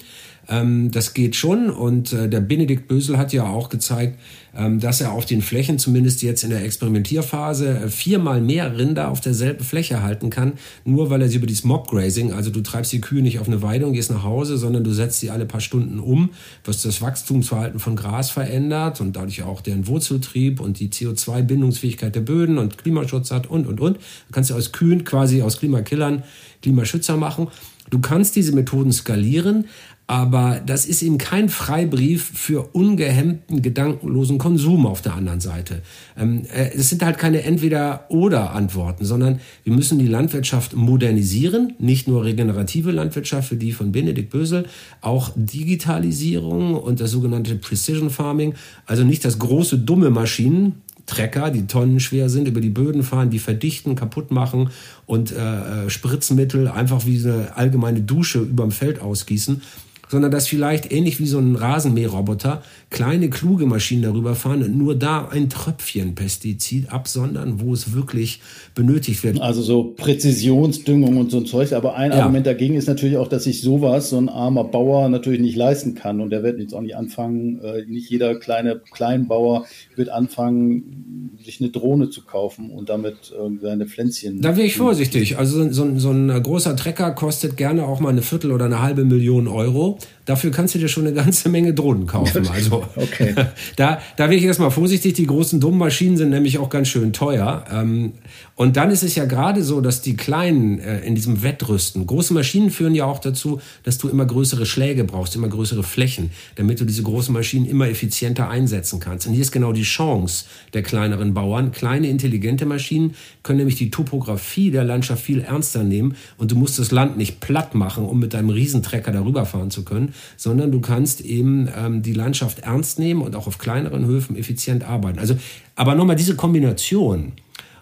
Ähm, 0.50 0.92
das 0.92 1.14
geht 1.14 1.36
schon 1.36 1.70
und 1.70 2.14
äh, 2.14 2.30
der 2.30 2.40
Benedikt 2.40 2.88
Bösel 2.88 3.18
hat 3.18 3.34
ja 3.34 3.46
auch 3.46 3.70
gezeigt, 3.70 4.18
ähm, 4.56 4.80
dass 4.80 5.02
er 5.02 5.12
auf 5.12 5.26
den 5.26 5.42
Flächen, 5.42 5.78
zumindest 5.78 6.22
jetzt 6.24 6.44
in 6.44 6.50
der 6.50 6.64
Experimentierphase, 6.64 7.80
äh, 7.80 7.90
viermal 7.90 8.42
mehr 8.42 8.78
Rinder 8.78 9.10
auf 9.10 9.20
derselben 9.20 9.64
Fläche 9.64 10.02
halten 10.02 10.30
kann, 10.30 10.54
nur 10.86 11.10
weil 11.10 11.22
er 11.22 11.28
sie 11.28 11.38
über 11.38 11.48
dieses 11.48 11.66
Mobgrazing, 11.66 12.32
also 12.32 12.50
du 12.50 12.62
treibst 12.62 12.94
die 12.94 13.02
Kühe 13.02 13.22
nicht 13.22 13.40
auf 13.40 13.48
eine 13.48 13.62
Weide 13.62 13.86
und 13.86 13.94
gehst 13.94 14.10
nach 14.10 14.24
Hause, 14.24 14.58
sondern 14.58 14.84
du 14.84 14.92
setzt 14.92 15.20
sie 15.20 15.30
alle 15.30 15.46
paar 15.46 15.62
Stunden 15.62 16.00
um, 16.00 16.30
was 16.64 16.82
das 16.82 17.02
Wachstumsverhalten 17.02 17.80
von 17.80 17.96
Gras 17.96 18.32
verändert 18.32 19.02
und 19.02 19.16
dadurch 19.16 19.44
auch 19.44 19.62
deren 19.62 19.88
Wurzeltrieb 19.88 20.62
und 20.62 20.80
die 20.80 20.90
CO2-Bindungsfähigkeit 20.90 22.16
der 22.16 22.22
Böden 22.22 22.58
und 22.58 22.78
Klimaschutz 22.78 23.32
hat 23.32 23.48
und, 23.48 23.68
und, 23.68 23.82
und. 23.82 23.98
Du 23.98 24.32
kannst 24.32 24.50
ja 24.50 24.56
aus 24.56 24.72
Kühen 24.72 25.04
quasi 25.04 25.42
aus 25.42 25.60
Klimakillern 25.60 26.24
Klimaschützer 26.62 27.18
machen. 27.18 27.48
Du 27.90 28.00
kannst 28.00 28.36
diese 28.36 28.54
Methoden 28.54 28.92
skalieren, 28.92 29.66
aber 30.10 30.62
das 30.66 30.86
ist 30.86 31.02
eben 31.02 31.18
kein 31.18 31.50
Freibrief 31.50 32.32
für 32.34 32.70
ungehemmten, 32.72 33.62
gedankenlosen 33.62 34.38
Konsum 34.38 34.86
auf 34.86 35.02
der 35.02 35.16
anderen 35.16 35.42
Seite. 35.42 35.82
Ähm, 36.18 36.44
äh, 36.46 36.72
es 36.74 36.90
sind 36.90 37.04
halt 37.04 37.18
keine 37.18 37.44
Entweder-Oder-Antworten, 37.44 39.04
sondern 39.04 39.42
wir 39.66 39.74
müssen 39.74 40.00
die 40.00 40.08
Landwirtschaft 40.08 40.74
modernisieren, 40.78 41.74
nicht 41.78 42.08
nur 42.08 42.24
regenerative 42.24 42.92
Landwirtschaft, 42.92 43.50
für 43.50 43.58
die 43.58 43.74
von 43.74 43.92
Benedikt 43.92 44.30
Bösel, 44.30 44.66
auch 45.02 45.32
Digitalisierung 45.36 46.76
und 46.76 47.02
das 47.02 47.12
sogenannte 47.12 47.56
Precision 47.56 48.10
Farming, 48.10 48.54
also 48.86 49.04
nicht 49.04 49.26
das 49.26 49.40
große, 49.40 49.78
dumme 49.78 50.10
Maschinen, 50.10 50.82
Trecker, 51.08 51.50
die 51.50 51.66
tonnenschwer 51.66 52.30
sind, 52.30 52.48
über 52.48 52.62
die 52.62 52.70
Böden 52.70 53.02
fahren, 53.02 53.32
die 53.32 53.40
verdichten, 53.40 53.96
kaputt 53.96 54.30
machen 54.30 54.70
und 55.08 55.32
äh, 55.32 55.86
äh 55.86 55.90
Spritzmittel 55.90 56.68
einfach 56.68 57.06
wie 57.06 57.18
eine 57.26 57.56
allgemeine 57.56 58.02
Dusche 58.02 58.40
überm 58.40 58.72
Feld 58.72 59.02
ausgießen, 59.02 59.64
sondern 60.10 60.32
dass 60.32 60.48
vielleicht 60.48 60.92
ähnlich 60.92 61.20
wie 61.20 61.26
so 61.26 61.40
ein 61.40 61.56
Rasenmäherroboter 61.56 62.64
kleine 62.90 63.30
kluge 63.30 63.66
Maschinen 63.66 64.04
darüber 64.04 64.36
fahren 64.36 64.64
und 64.64 64.78
nur 64.78 64.96
da 64.96 65.28
ein 65.28 65.50
Tröpfchen 65.50 66.16
Pestizid 66.16 66.92
absondern, 66.92 67.60
wo 67.60 67.74
es 67.74 67.94
wirklich 67.94 68.42
benötigt 68.76 69.24
wird. 69.24 69.42
Also 69.42 69.62
so 69.62 69.84
Präzisionsdüngung 69.84 71.18
und 71.18 71.32
so 71.32 71.38
ein 71.38 71.46
Zeug. 71.46 71.74
Aber 71.74 71.96
ein 71.96 72.12
ja. 72.12 72.20
Argument 72.20 72.48
dagegen 72.48 72.76
ist 72.76 72.88
natürlich 72.88 73.18
auch, 73.18 73.28
dass 73.28 73.44
sich 73.44 73.62
sowas 73.62 74.10
so 74.10 74.18
ein 74.18 74.30
armer 74.30 74.64
Bauer 74.64 75.10
natürlich 75.10 75.42
nicht 75.42 75.56
leisten 75.56 75.96
kann. 75.96 76.22
Und 76.22 76.30
der 76.30 76.44
wird 76.44 76.60
jetzt 76.60 76.74
auch 76.74 76.82
nicht 76.82 76.96
anfangen, 76.96 77.60
äh, 77.62 77.86
nicht 77.88 78.10
jeder 78.10 78.36
kleine 78.36 78.82
Kleinbauer 78.92 79.66
wird 79.96 80.10
anfangen, 80.10 81.38
sich 81.44 81.60
eine 81.60 81.70
Drohne 81.70 82.10
zu 82.10 82.24
kaufen 82.24 82.70
und 82.70 82.90
damit 82.90 83.16
äh, 83.32 83.60
seine 83.62 83.86
Pflänzchen. 83.86 84.42
Da 84.42 84.56
wäre 84.56 84.66
ich 84.66 84.78
vorsichtig. 84.78 85.38
Also 85.38 85.70
so, 85.72 85.98
so 85.98 86.12
ein 86.12 86.30
großer 86.42 86.76
Trecker 86.76 87.12
kostet 87.12 87.58
gerne 87.58 87.86
auch 87.86 88.00
mal 88.00 88.10
eine 88.10 88.22
Viertel 88.22 88.52
oder 88.52 88.66
eine 88.66 88.82
halbe 88.82 89.04
Million 89.04 89.48
Euro. 89.48 89.97
Dafür 90.26 90.52
kannst 90.52 90.76
du 90.76 90.80
dir 90.80 90.90
schon 90.90 91.08
eine 91.08 91.16
ganze 91.16 91.48
Menge 91.48 91.74
Drohnen 91.74 92.06
kaufen. 92.06 92.48
Also 92.58 92.84
okay. 92.96 93.36
da, 93.76 94.02
da 94.16 94.28
bin 94.28 94.38
ich 94.38 94.44
erstmal 94.44 94.72
vorsichtig. 94.72 95.14
Die 95.14 95.28
großen 95.28 95.60
dummen 95.60 95.80
Maschinen 95.80 96.18
sind 96.18 96.30
nämlich 96.30 96.58
auch 96.58 96.70
ganz 96.70 96.88
schön 96.88 97.14
teuer. 97.14 97.64
Ähm, 97.72 98.14
und 98.56 98.76
dann 98.76 98.90
ist 98.90 99.04
es 99.04 99.16
ja 99.16 99.26
gerade 99.26 99.64
so, 99.64 99.82
dass 99.82 100.02
die 100.02 100.18
kleinen 100.18 100.80
äh, 100.80 101.00
in 101.02 101.14
diesem 101.14 101.44
Wettrüsten, 101.44 102.08
große 102.08 102.34
Maschinen 102.34 102.72
führen 102.72 102.96
ja 102.96 103.06
auch 103.06 103.20
dazu, 103.20 103.62
dass 103.84 104.00
du 104.00 104.10
immer 104.10 104.26
größere 104.26 104.66
Schläge 104.66 105.04
brauchst, 105.04 105.36
immer 105.36 105.48
größere 105.48 105.84
Flächen, 105.84 106.32
damit 106.56 106.82
du 106.82 106.86
diese 106.86 107.04
großen 107.04 107.34
Maschinen 107.34 107.66
immer 107.66 107.88
effizienter 107.88 108.50
einsetzen 108.50 109.00
kannst. 109.00 109.28
Und 109.28 109.34
hier 109.34 109.44
ist 109.44 109.52
genau 109.52 109.72
die 109.72 109.84
Chance 109.84 110.46
der 110.74 110.84
kleineren 110.84 111.34
Bauern. 111.34 111.72
Kleine 111.72 112.08
intelligente 112.08 112.66
Maschinen 112.66 113.16
können 113.48 113.60
nämlich 113.60 113.78
die 113.78 113.90
Topografie 113.90 114.72
der 114.72 114.84
Landschaft 114.84 115.24
viel 115.24 115.40
ernster 115.40 115.84
nehmen 115.84 116.18
und 116.38 116.52
du 116.52 116.56
musst 116.56 116.78
das 116.80 116.92
Land 116.92 117.18
nicht 117.18 117.40
platt 117.40 117.76
machen, 117.76 118.04
um 118.06 118.20
mit 118.20 118.34
deinem 118.34 118.50
Riesentrecker 118.50 119.14
darüber 119.14 119.46
fahren 119.46 119.72
zu 119.72 119.86
können, 119.86 120.14
sondern 120.36 120.70
du 120.70 120.82
kannst 120.82 121.22
eben 121.22 121.70
ähm, 121.76 122.02
die 122.04 122.12
Landschaft 122.12 122.60
ernst 122.60 123.00
nehmen 123.00 123.22
und 123.22 123.36
auch 123.38 123.48
auf 123.48 123.58
kleineren 123.58 124.06
Höfen 124.06 124.36
effizient 124.36 124.84
arbeiten. 124.84 125.18
Also, 125.18 125.38
aber 125.76 125.96
nochmal 125.96 126.18
diese 126.18 126.36
Kombination 126.36 127.32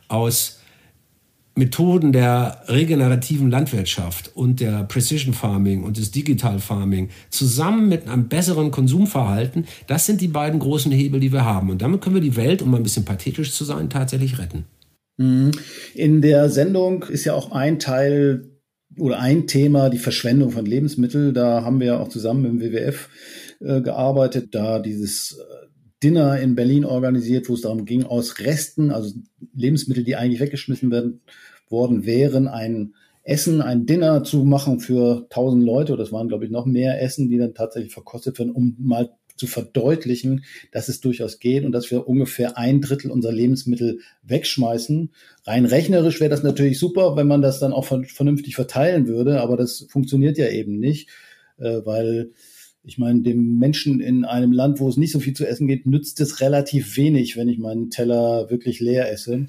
aus 0.07 0.59
Methoden 1.55 2.11
der 2.11 2.61
regenerativen 2.67 3.49
Landwirtschaft 3.49 4.31
und 4.35 4.59
der 4.59 4.83
Precision 4.83 5.33
Farming 5.33 5.83
und 5.83 5.97
des 5.97 6.11
Digital 6.11 6.59
Farming 6.59 7.09
zusammen 7.31 7.89
mit 7.89 8.07
einem 8.07 8.27
besseren 8.27 8.69
Konsumverhalten, 8.69 9.65
das 9.87 10.05
sind 10.05 10.21
die 10.21 10.27
beiden 10.27 10.59
großen 10.59 10.91
Hebel, 10.91 11.21
die 11.21 11.31
wir 11.31 11.43
haben. 11.43 11.71
Und 11.71 11.81
damit 11.81 12.01
können 12.01 12.15
wir 12.15 12.21
die 12.21 12.35
Welt, 12.35 12.61
um 12.61 12.75
ein 12.75 12.83
bisschen 12.83 13.05
pathetisch 13.05 13.53
zu 13.53 13.63
sein, 13.63 13.89
tatsächlich 13.89 14.37
retten. 14.37 14.65
Mhm. 15.17 15.51
In 15.93 16.21
der 16.21 16.49
Sendung 16.49 17.03
ist 17.03 17.25
ja 17.25 17.33
auch 17.33 17.51
ein 17.51 17.79
Teil 17.79 18.49
oder 18.97 19.19
ein 19.19 19.47
Thema 19.47 19.89
die 19.89 19.97
Verschwendung 19.97 20.51
von 20.51 20.65
Lebensmitteln. 20.65 21.33
Da 21.33 21.63
haben 21.63 21.79
wir 21.79 21.87
ja 21.87 21.99
auch 21.99 22.09
zusammen 22.09 22.45
im 22.45 22.61
WWF 22.61 23.09
äh, 23.59 23.81
gearbeitet, 23.81 24.49
da 24.55 24.79
dieses 24.79 25.37
äh, 25.39 25.65
Dinner 26.03 26.39
in 26.39 26.55
Berlin 26.55 26.85
organisiert, 26.85 27.49
wo 27.49 27.53
es 27.53 27.61
darum 27.61 27.85
ging, 27.85 28.03
aus 28.03 28.39
Resten, 28.39 28.91
also 28.91 29.13
Lebensmittel, 29.53 30.03
die 30.03 30.15
eigentlich 30.15 30.39
weggeschmissen 30.39 30.91
werden, 30.91 31.21
worden 31.69 32.05
wären, 32.05 32.47
ein 32.47 32.93
Essen, 33.23 33.61
ein 33.61 33.85
Dinner 33.85 34.23
zu 34.23 34.43
machen 34.43 34.79
für 34.79 35.25
1000 35.29 35.63
Leute. 35.63 35.97
Das 35.97 36.11
waren, 36.11 36.27
glaube 36.27 36.45
ich, 36.45 36.51
noch 36.51 36.65
mehr 36.65 37.01
Essen, 37.01 37.27
die 37.29 37.37
dann 37.37 37.55
tatsächlich 37.55 37.91
verkostet 37.91 38.37
werden, 38.37 38.51
um 38.51 38.75
mal 38.77 39.09
zu 39.35 39.47
verdeutlichen, 39.47 40.45
dass 40.71 40.87
es 40.87 41.01
durchaus 41.01 41.39
geht 41.39 41.65
und 41.65 41.71
dass 41.71 41.91
wir 41.91 42.07
ungefähr 42.07 42.57
ein 42.57 42.81
Drittel 42.81 43.11
unserer 43.11 43.33
Lebensmittel 43.33 43.99
wegschmeißen. 44.23 45.11
Rein 45.45 45.65
rechnerisch 45.65 46.19
wäre 46.19 46.29
das 46.29 46.43
natürlich 46.43 46.79
super, 46.79 47.15
wenn 47.15 47.27
man 47.27 47.41
das 47.41 47.59
dann 47.59 47.73
auch 47.73 47.85
vernünftig 47.85 48.55
verteilen 48.55 49.07
würde, 49.07 49.41
aber 49.41 49.57
das 49.57 49.85
funktioniert 49.89 50.37
ja 50.37 50.49
eben 50.49 50.79
nicht, 50.79 51.09
äh, 51.57 51.81
weil 51.83 52.31
ich 52.87 52.97
meine, 52.97 53.21
dem 53.21 53.57
Menschen 53.57 53.99
in 53.99 54.25
einem 54.25 54.51
Land, 54.51 54.79
wo 54.79 54.87
es 54.87 54.97
nicht 54.97 55.11
so 55.11 55.19
viel 55.19 55.33
zu 55.33 55.45
essen 55.47 55.67
gibt, 55.67 55.87
nützt 55.87 56.21
es 56.21 56.39
relativ 56.39 56.97
wenig, 56.97 57.35
wenn 57.35 57.49
ich 57.49 57.57
meinen 57.57 57.89
Teller 57.89 58.49
wirklich 58.49 58.79
leer 58.79 59.11
esse. 59.11 59.47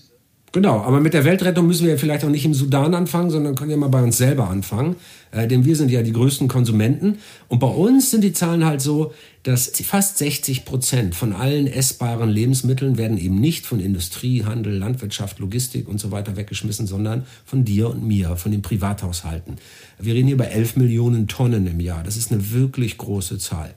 Genau, 0.53 0.81
aber 0.81 1.01
mit 1.01 1.13
der 1.13 1.25
Weltrettung 1.25 1.67
müssen 1.67 1.85
wir 1.85 1.93
ja 1.93 1.99
vielleicht 1.99 2.25
auch 2.25 2.31
nicht 2.31 2.45
im 2.45 2.55
Sudan 2.55 2.95
anfangen, 2.95 3.31
sondern 3.31 3.55
können 3.55 3.73
ja 3.73 3.77
mal 3.77 3.89
bei 3.89 4.03
uns 4.03 4.17
selber 4.17 4.49
anfangen. 4.49 4.97
Äh, 5.31 5.49
denn 5.49 5.65
wir 5.65 5.77
sind 5.77 5.91
ja 5.91 6.03
die 6.03 6.13
größten 6.13 6.49
Konsumenten. 6.49 7.19
Und 7.49 7.59
bei 7.59 7.67
uns 7.67 8.11
sind 8.11 8.23
die 8.23 8.33
Zahlen 8.33 8.65
halt 8.65 8.81
so, 8.81 9.13
dass 9.43 9.71
fast 9.85 10.19
60 10.19 10.65
Prozent 10.65 11.15
von 11.15 11.33
allen 11.33 11.67
essbaren 11.67 12.31
Lebensmitteln 12.31 12.97
werden 12.97 13.19
eben 13.19 13.39
nicht 13.39 13.67
von 13.67 13.81
Industrie, 13.81 14.45
Handel, 14.45 14.79
Landwirtschaft, 14.79 15.39
Logistik 15.41 15.89
und 15.89 16.01
so 16.01 16.11
weiter 16.11 16.37
weggeschmissen, 16.37 16.87
sondern 16.87 17.27
von 17.45 17.65
dir 17.65 17.91
und 17.91 18.07
mir, 18.07 18.37
von 18.37 18.51
den 18.51 18.63
Privathaushalten. 18.63 19.57
Wir 19.99 20.15
reden 20.15 20.27
hier 20.27 20.37
über 20.37 20.49
11 20.49 20.77
Millionen 20.77 21.29
Tonnen 21.29 21.67
im 21.67 21.81
Jahr. 21.81 22.03
Das 22.03 22.17
ist 22.17 22.33
eine 22.33 22.53
wirklich 22.53 22.97
große 22.97 23.39
Zahl. 23.39 23.75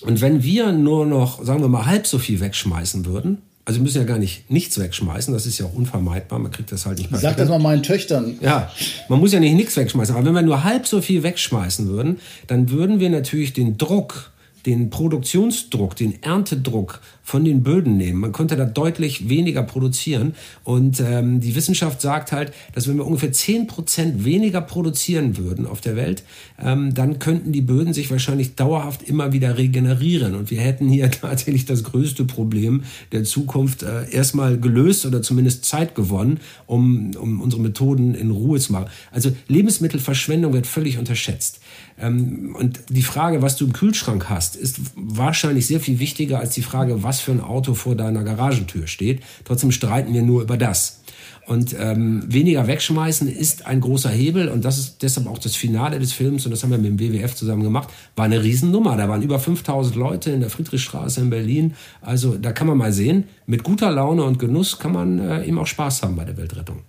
Und 0.00 0.20
wenn 0.20 0.42
wir 0.42 0.72
nur 0.72 1.06
noch, 1.06 1.44
sagen 1.44 1.60
wir 1.60 1.68
mal, 1.68 1.86
halb 1.86 2.06
so 2.06 2.18
viel 2.18 2.40
wegschmeißen 2.40 3.06
würden, 3.06 3.38
also 3.66 3.80
wir 3.80 3.82
müssen 3.82 3.98
ja 3.98 4.04
gar 4.04 4.18
nicht 4.18 4.48
nichts 4.48 4.78
wegschmeißen, 4.78 5.34
das 5.34 5.44
ist 5.44 5.58
ja 5.58 5.66
auch 5.66 5.74
unvermeidbar, 5.74 6.38
man 6.38 6.52
kriegt 6.52 6.70
das 6.70 6.86
halt 6.86 6.98
nicht 6.98 7.10
mehr. 7.10 7.20
Sag 7.20 7.36
das 7.36 7.48
mal 7.48 7.58
meinen 7.58 7.82
Töchtern. 7.82 8.38
Ja, 8.40 8.70
man 9.08 9.18
muss 9.18 9.32
ja 9.32 9.40
nicht 9.40 9.54
nichts 9.54 9.76
wegschmeißen, 9.76 10.14
aber 10.14 10.24
wenn 10.24 10.34
wir 10.34 10.42
nur 10.42 10.62
halb 10.62 10.86
so 10.86 11.02
viel 11.02 11.24
wegschmeißen 11.24 11.88
würden, 11.88 12.20
dann 12.46 12.70
würden 12.70 13.00
wir 13.00 13.10
natürlich 13.10 13.52
den 13.52 13.76
Druck 13.76 14.30
den 14.66 14.90
Produktionsdruck, 14.90 15.94
den 15.94 16.20
Erntedruck 16.22 17.00
von 17.26 17.44
den 17.44 17.64
Böden 17.64 17.96
nehmen. 17.96 18.20
Man 18.20 18.30
konnte 18.30 18.54
da 18.54 18.64
deutlich 18.64 19.28
weniger 19.28 19.64
produzieren. 19.64 20.36
Und 20.62 21.00
ähm, 21.00 21.40
die 21.40 21.56
Wissenschaft 21.56 22.00
sagt 22.00 22.30
halt, 22.30 22.52
dass 22.72 22.86
wenn 22.86 22.96
wir 22.98 23.04
ungefähr 23.04 23.32
zehn 23.32 23.66
Prozent 23.66 24.24
weniger 24.24 24.60
produzieren 24.60 25.36
würden 25.36 25.66
auf 25.66 25.80
der 25.80 25.96
Welt, 25.96 26.22
ähm, 26.62 26.94
dann 26.94 27.18
könnten 27.18 27.50
die 27.50 27.62
Böden 27.62 27.92
sich 27.92 28.12
wahrscheinlich 28.12 28.54
dauerhaft 28.54 29.02
immer 29.02 29.32
wieder 29.32 29.58
regenerieren. 29.58 30.36
Und 30.36 30.52
wir 30.52 30.60
hätten 30.60 30.88
hier 30.88 31.10
tatsächlich 31.20 31.64
das 31.64 31.82
größte 31.82 32.24
Problem 32.26 32.84
der 33.10 33.24
Zukunft 33.24 33.82
äh, 33.82 34.08
erstmal 34.08 34.56
gelöst 34.56 35.04
oder 35.04 35.20
zumindest 35.20 35.64
Zeit 35.64 35.96
gewonnen, 35.96 36.38
um, 36.66 37.10
um 37.20 37.40
unsere 37.40 37.60
Methoden 37.60 38.14
in 38.14 38.30
Ruhe 38.30 38.60
zu 38.60 38.70
machen. 38.70 38.86
Also 39.10 39.32
Lebensmittelverschwendung 39.48 40.52
wird 40.52 40.68
völlig 40.68 40.96
unterschätzt. 40.96 41.58
Ähm, 41.98 42.54
und 42.56 42.80
die 42.88 43.02
Frage, 43.02 43.42
was 43.42 43.56
du 43.56 43.66
im 43.66 43.72
Kühlschrank 43.72 44.28
hast, 44.28 44.54
ist 44.54 44.80
wahrscheinlich 44.94 45.66
sehr 45.66 45.80
viel 45.80 45.98
wichtiger 45.98 46.38
als 46.38 46.54
die 46.54 46.62
Frage, 46.62 47.02
was 47.16 47.22
für 47.22 47.32
ein 47.32 47.40
Auto 47.40 47.72
vor 47.74 47.94
deiner 47.94 48.24
Garagentür 48.24 48.86
steht. 48.86 49.22
Trotzdem 49.44 49.72
streiten 49.72 50.12
wir 50.12 50.22
nur 50.22 50.42
über 50.42 50.58
das. 50.58 51.00
Und 51.46 51.74
ähm, 51.78 52.24
weniger 52.26 52.66
wegschmeißen 52.66 53.28
ist 53.28 53.66
ein 53.66 53.80
großer 53.80 54.10
Hebel 54.10 54.48
und 54.48 54.64
das 54.64 54.78
ist 54.78 55.02
deshalb 55.02 55.28
auch 55.28 55.38
das 55.38 55.54
Finale 55.54 55.98
des 55.98 56.12
Films 56.12 56.44
und 56.44 56.50
das 56.50 56.62
haben 56.62 56.72
wir 56.72 56.78
mit 56.78 56.90
dem 56.90 56.98
WWF 56.98 57.34
zusammen 57.36 57.62
gemacht, 57.62 57.88
war 58.16 58.24
eine 58.24 58.42
Riesennummer. 58.42 58.96
Da 58.96 59.08
waren 59.08 59.22
über 59.22 59.38
5000 59.38 59.96
Leute 59.96 60.30
in 60.32 60.40
der 60.40 60.50
Friedrichstraße 60.50 61.20
in 61.20 61.30
Berlin. 61.30 61.74
Also 62.02 62.36
da 62.36 62.52
kann 62.52 62.66
man 62.66 62.76
mal 62.76 62.92
sehen, 62.92 63.24
mit 63.46 63.62
guter 63.62 63.92
Laune 63.92 64.24
und 64.24 64.38
Genuss 64.38 64.78
kann 64.78 64.92
man 64.92 65.20
äh, 65.20 65.44
eben 65.44 65.58
auch 65.58 65.66
Spaß 65.66 66.02
haben 66.02 66.16
bei 66.16 66.24
der 66.24 66.36
Weltrettung. 66.36 66.82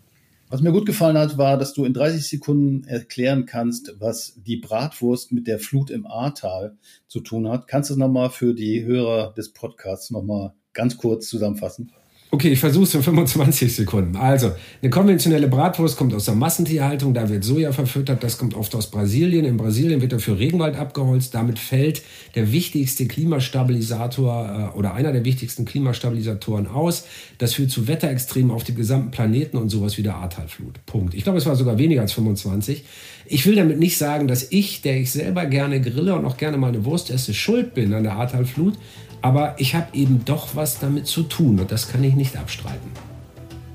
Was 0.49 0.61
mir 0.61 0.71
gut 0.71 0.85
gefallen 0.85 1.17
hat, 1.17 1.37
war, 1.37 1.57
dass 1.57 1.73
du 1.73 1.83
in 1.83 1.93
30 1.93 2.25
Sekunden 2.25 2.87
erklären 2.87 3.45
kannst, 3.45 3.95
was 3.99 4.33
die 4.37 4.55
Bratwurst 4.55 5.33
mit 5.33 5.45
der 5.45 5.59
Flut 5.59 5.89
im 5.89 6.07
Ahrtal 6.07 6.77
zu 7.07 7.19
tun 7.19 7.49
hat. 7.49 7.67
Kannst 7.67 7.89
du 7.89 7.95
es 7.95 7.97
nochmal 7.97 8.29
für 8.29 8.53
die 8.53 8.85
Hörer 8.85 9.33
des 9.33 9.51
Podcasts 9.51 10.09
nochmal 10.09 10.53
ganz 10.71 10.95
kurz 10.95 11.27
zusammenfassen? 11.27 11.91
Okay, 12.29 12.49
ich 12.49 12.59
versuche 12.59 12.83
es 12.83 12.93
in 12.93 13.03
25 13.03 13.73
Sekunden. 13.73 14.17
Also, 14.17 14.51
eine 14.81 14.89
konventionelle 14.89 15.47
Bratwurst 15.47 15.95
kommt 15.95 16.13
aus 16.13 16.25
der 16.25 16.35
Massentierhaltung, 16.35 17.13
da 17.13 17.29
wird 17.29 17.45
Soja 17.45 17.71
verfüttert, 17.71 18.21
das 18.21 18.37
kommt 18.37 18.53
oft 18.53 18.75
aus 18.75 18.91
Brasilien. 18.91 19.45
In 19.45 19.55
Brasilien 19.55 20.01
wird 20.01 20.11
dafür 20.11 20.37
Regenwald 20.37 20.75
abgeholzt, 20.75 21.33
damit 21.33 21.57
fällt 21.57 22.01
der 22.35 22.51
wichtigste 22.51 23.07
Klimastabilisator 23.07 24.73
äh, 24.73 24.77
oder 24.77 24.93
einer 24.93 25.13
der 25.13 25.23
wichtigsten 25.23 25.63
Klimastabilisatoren 25.63 26.67
aus. 26.67 27.05
Das 27.37 27.53
führt 27.53 27.71
zu 27.71 27.87
Wetterextremen 27.87 28.51
auf 28.51 28.65
dem 28.65 28.75
gesamten 28.75 29.11
Planeten 29.11 29.55
und 29.55 29.69
sowas 29.69 29.97
wie 29.97 30.03
der 30.03 30.15
Ahrtalflut. 30.15 30.85
Punkt. 30.85 31.13
Ich 31.13 31.23
glaube, 31.23 31.37
es 31.37 31.45
war 31.45 31.55
sogar 31.55 31.77
weniger 31.77 32.01
als 32.01 32.11
25. 32.11 32.83
Ich 33.25 33.45
will 33.45 33.55
damit 33.55 33.79
nicht 33.79 33.97
sagen, 33.97 34.27
dass 34.27 34.51
ich, 34.51 34.81
der 34.81 34.99
ich 34.99 35.11
selber 35.11 35.45
gerne 35.45 35.79
grille 35.79 36.13
und 36.15 36.25
auch 36.25 36.35
gerne 36.35 36.57
mal 36.57 36.67
eine 36.67 36.83
Wurst 36.83 37.09
esse, 37.09 37.33
schuld 37.33 37.73
bin 37.73 37.93
an 37.93 38.03
der 38.03 38.13
Ahrtalflut. 38.13 38.73
Aber 39.21 39.55
ich 39.57 39.75
habe 39.75 39.87
eben 39.93 40.23
doch 40.25 40.55
was 40.55 40.79
damit 40.79 41.07
zu 41.07 41.23
tun 41.23 41.59
und 41.59 41.71
das 41.71 41.87
kann 41.87 42.03
ich 42.03 42.15
nicht 42.15 42.37
abstreiten. 42.37 42.91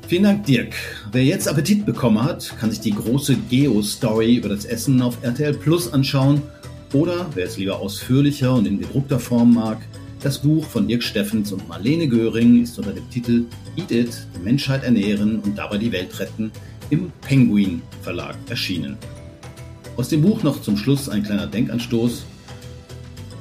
Vielen 0.06 0.24
Dank, 0.24 0.44
Dirk. 0.44 0.74
Wer 1.10 1.24
jetzt 1.24 1.48
Appetit 1.48 1.86
bekommen 1.86 2.22
hat, 2.22 2.54
kann 2.58 2.70
sich 2.70 2.80
die 2.80 2.90
große 2.90 3.34
Geo-Story 3.48 4.36
über 4.36 4.50
das 4.50 4.64
Essen 4.64 5.00
auf 5.00 5.16
RTL 5.22 5.54
Plus 5.54 5.92
anschauen. 5.92 6.42
Oder 6.92 7.26
wer 7.34 7.46
es 7.46 7.56
lieber 7.56 7.80
ausführlicher 7.80 8.52
und 8.52 8.66
in 8.66 8.78
gedruckter 8.78 9.18
Form 9.18 9.54
mag, 9.54 9.78
das 10.22 10.38
Buch 10.38 10.64
von 10.66 10.86
Dirk 10.86 11.02
Steffens 11.02 11.50
und 11.50 11.66
Marlene 11.66 12.06
Göring 12.06 12.62
ist 12.62 12.78
unter 12.78 12.92
dem 12.92 13.08
Titel 13.10 13.46
Eat 13.76 13.90
It, 13.90 14.26
Menschheit 14.44 14.84
ernähren 14.84 15.40
und 15.40 15.56
dabei 15.56 15.78
die 15.78 15.90
Welt 15.90 16.20
retten 16.20 16.52
im 16.90 17.10
Penguin 17.22 17.82
Verlag 18.02 18.36
erschienen. 18.48 18.98
Aus 19.96 20.10
dem 20.10 20.22
Buch 20.22 20.42
noch 20.42 20.62
zum 20.62 20.76
Schluss 20.76 21.08
ein 21.08 21.22
kleiner 21.22 21.46
Denkanstoß. 21.46 22.24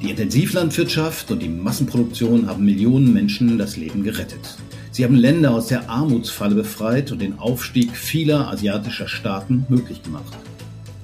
Die 0.02 0.10
Intensivlandwirtschaft 0.10 1.30
und 1.30 1.44
die 1.44 1.48
Massenproduktion 1.48 2.48
haben 2.48 2.66
Millionen 2.66 3.14
Menschen 3.14 3.60
das 3.60 3.78
Leben 3.78 4.04
gerettet. 4.04 4.58
Sie 4.92 5.04
haben 5.04 5.14
Länder 5.14 5.52
aus 5.52 5.68
der 5.68 5.92
Armutsfalle 5.92 6.56
befreit 6.56 7.12
und 7.12 7.22
den 7.22 7.38
Aufstieg 7.38 7.96
vieler 7.96 8.48
asiatischer 8.48 9.08
Staaten 9.08 9.64
möglich 9.70 10.02
gemacht. 10.02 10.34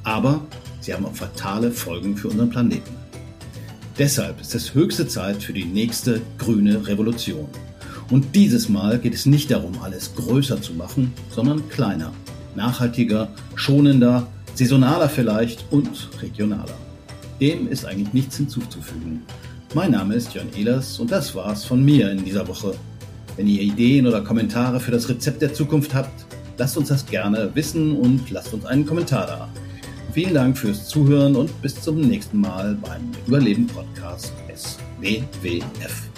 Aber 0.04 0.42
sie 0.82 0.96
haben 0.96 1.06
auch 1.06 1.14
fatale 1.14 1.70
Folgen 1.70 2.18
für 2.18 2.30
unseren 2.30 2.50
Planeten. 2.50 2.90
Deshalb 4.00 4.42
ist 4.42 4.56
es 4.56 4.74
höchste 4.74 5.08
Zeit 5.08 5.44
für 5.44 5.54
die 5.54 5.66
nächste 5.66 6.20
grüne 6.40 6.88
Revolution. 6.88 7.48
Und 8.10 8.34
dieses 8.34 8.68
Mal 8.68 8.98
geht 8.98 9.14
es 9.14 9.28
nicht 9.28 9.52
darum, 9.52 9.80
alles 9.84 10.16
größer 10.16 10.60
zu 10.60 10.74
machen, 10.74 11.14
sondern 11.30 11.70
kleiner, 11.70 12.14
nachhaltiger, 12.56 13.30
schonender, 13.54 14.26
saisonaler 14.56 15.08
vielleicht 15.08 15.66
und 15.70 16.10
regionaler. 16.20 16.87
Dem 17.40 17.68
ist 17.68 17.86
eigentlich 17.86 18.14
nichts 18.14 18.38
hinzuzufügen. 18.38 19.22
Mein 19.76 19.92
Name 19.92 20.16
ist 20.16 20.34
Jörn 20.34 20.48
Ehlers 20.58 21.00
und 21.00 21.12
das 21.12 21.36
war's 21.36 21.66
von 21.66 21.84
mir 21.84 22.12
in 22.12 22.26
dieser 22.26 22.48
Woche. 22.48 22.74
Wenn 23.36 23.48
ihr 23.48 23.62
Ideen 23.62 24.08
oder 24.08 24.22
Kommentare 24.22 24.80
für 24.80 24.92
das 24.92 25.08
Rezept 25.08 25.42
der 25.44 25.54
Zukunft 25.54 25.94
habt, 25.94 26.26
lasst 26.58 26.78
uns 26.78 26.90
das 26.90 27.06
gerne 27.06 27.52
wissen 27.54 27.96
und 27.96 28.32
lasst 28.32 28.54
uns 28.54 28.66
einen 28.66 28.86
Kommentar 28.86 29.28
da. 29.28 29.50
Vielen 30.14 30.34
Dank 30.34 30.58
fürs 30.58 30.88
Zuhören 30.88 31.36
und 31.36 31.62
bis 31.62 31.80
zum 31.80 32.02
nächsten 32.02 32.42
Mal 32.42 32.76
beim 32.82 33.12
Überleben 33.28 33.68
Podcast 33.68 34.34
SWWF. 34.56 36.17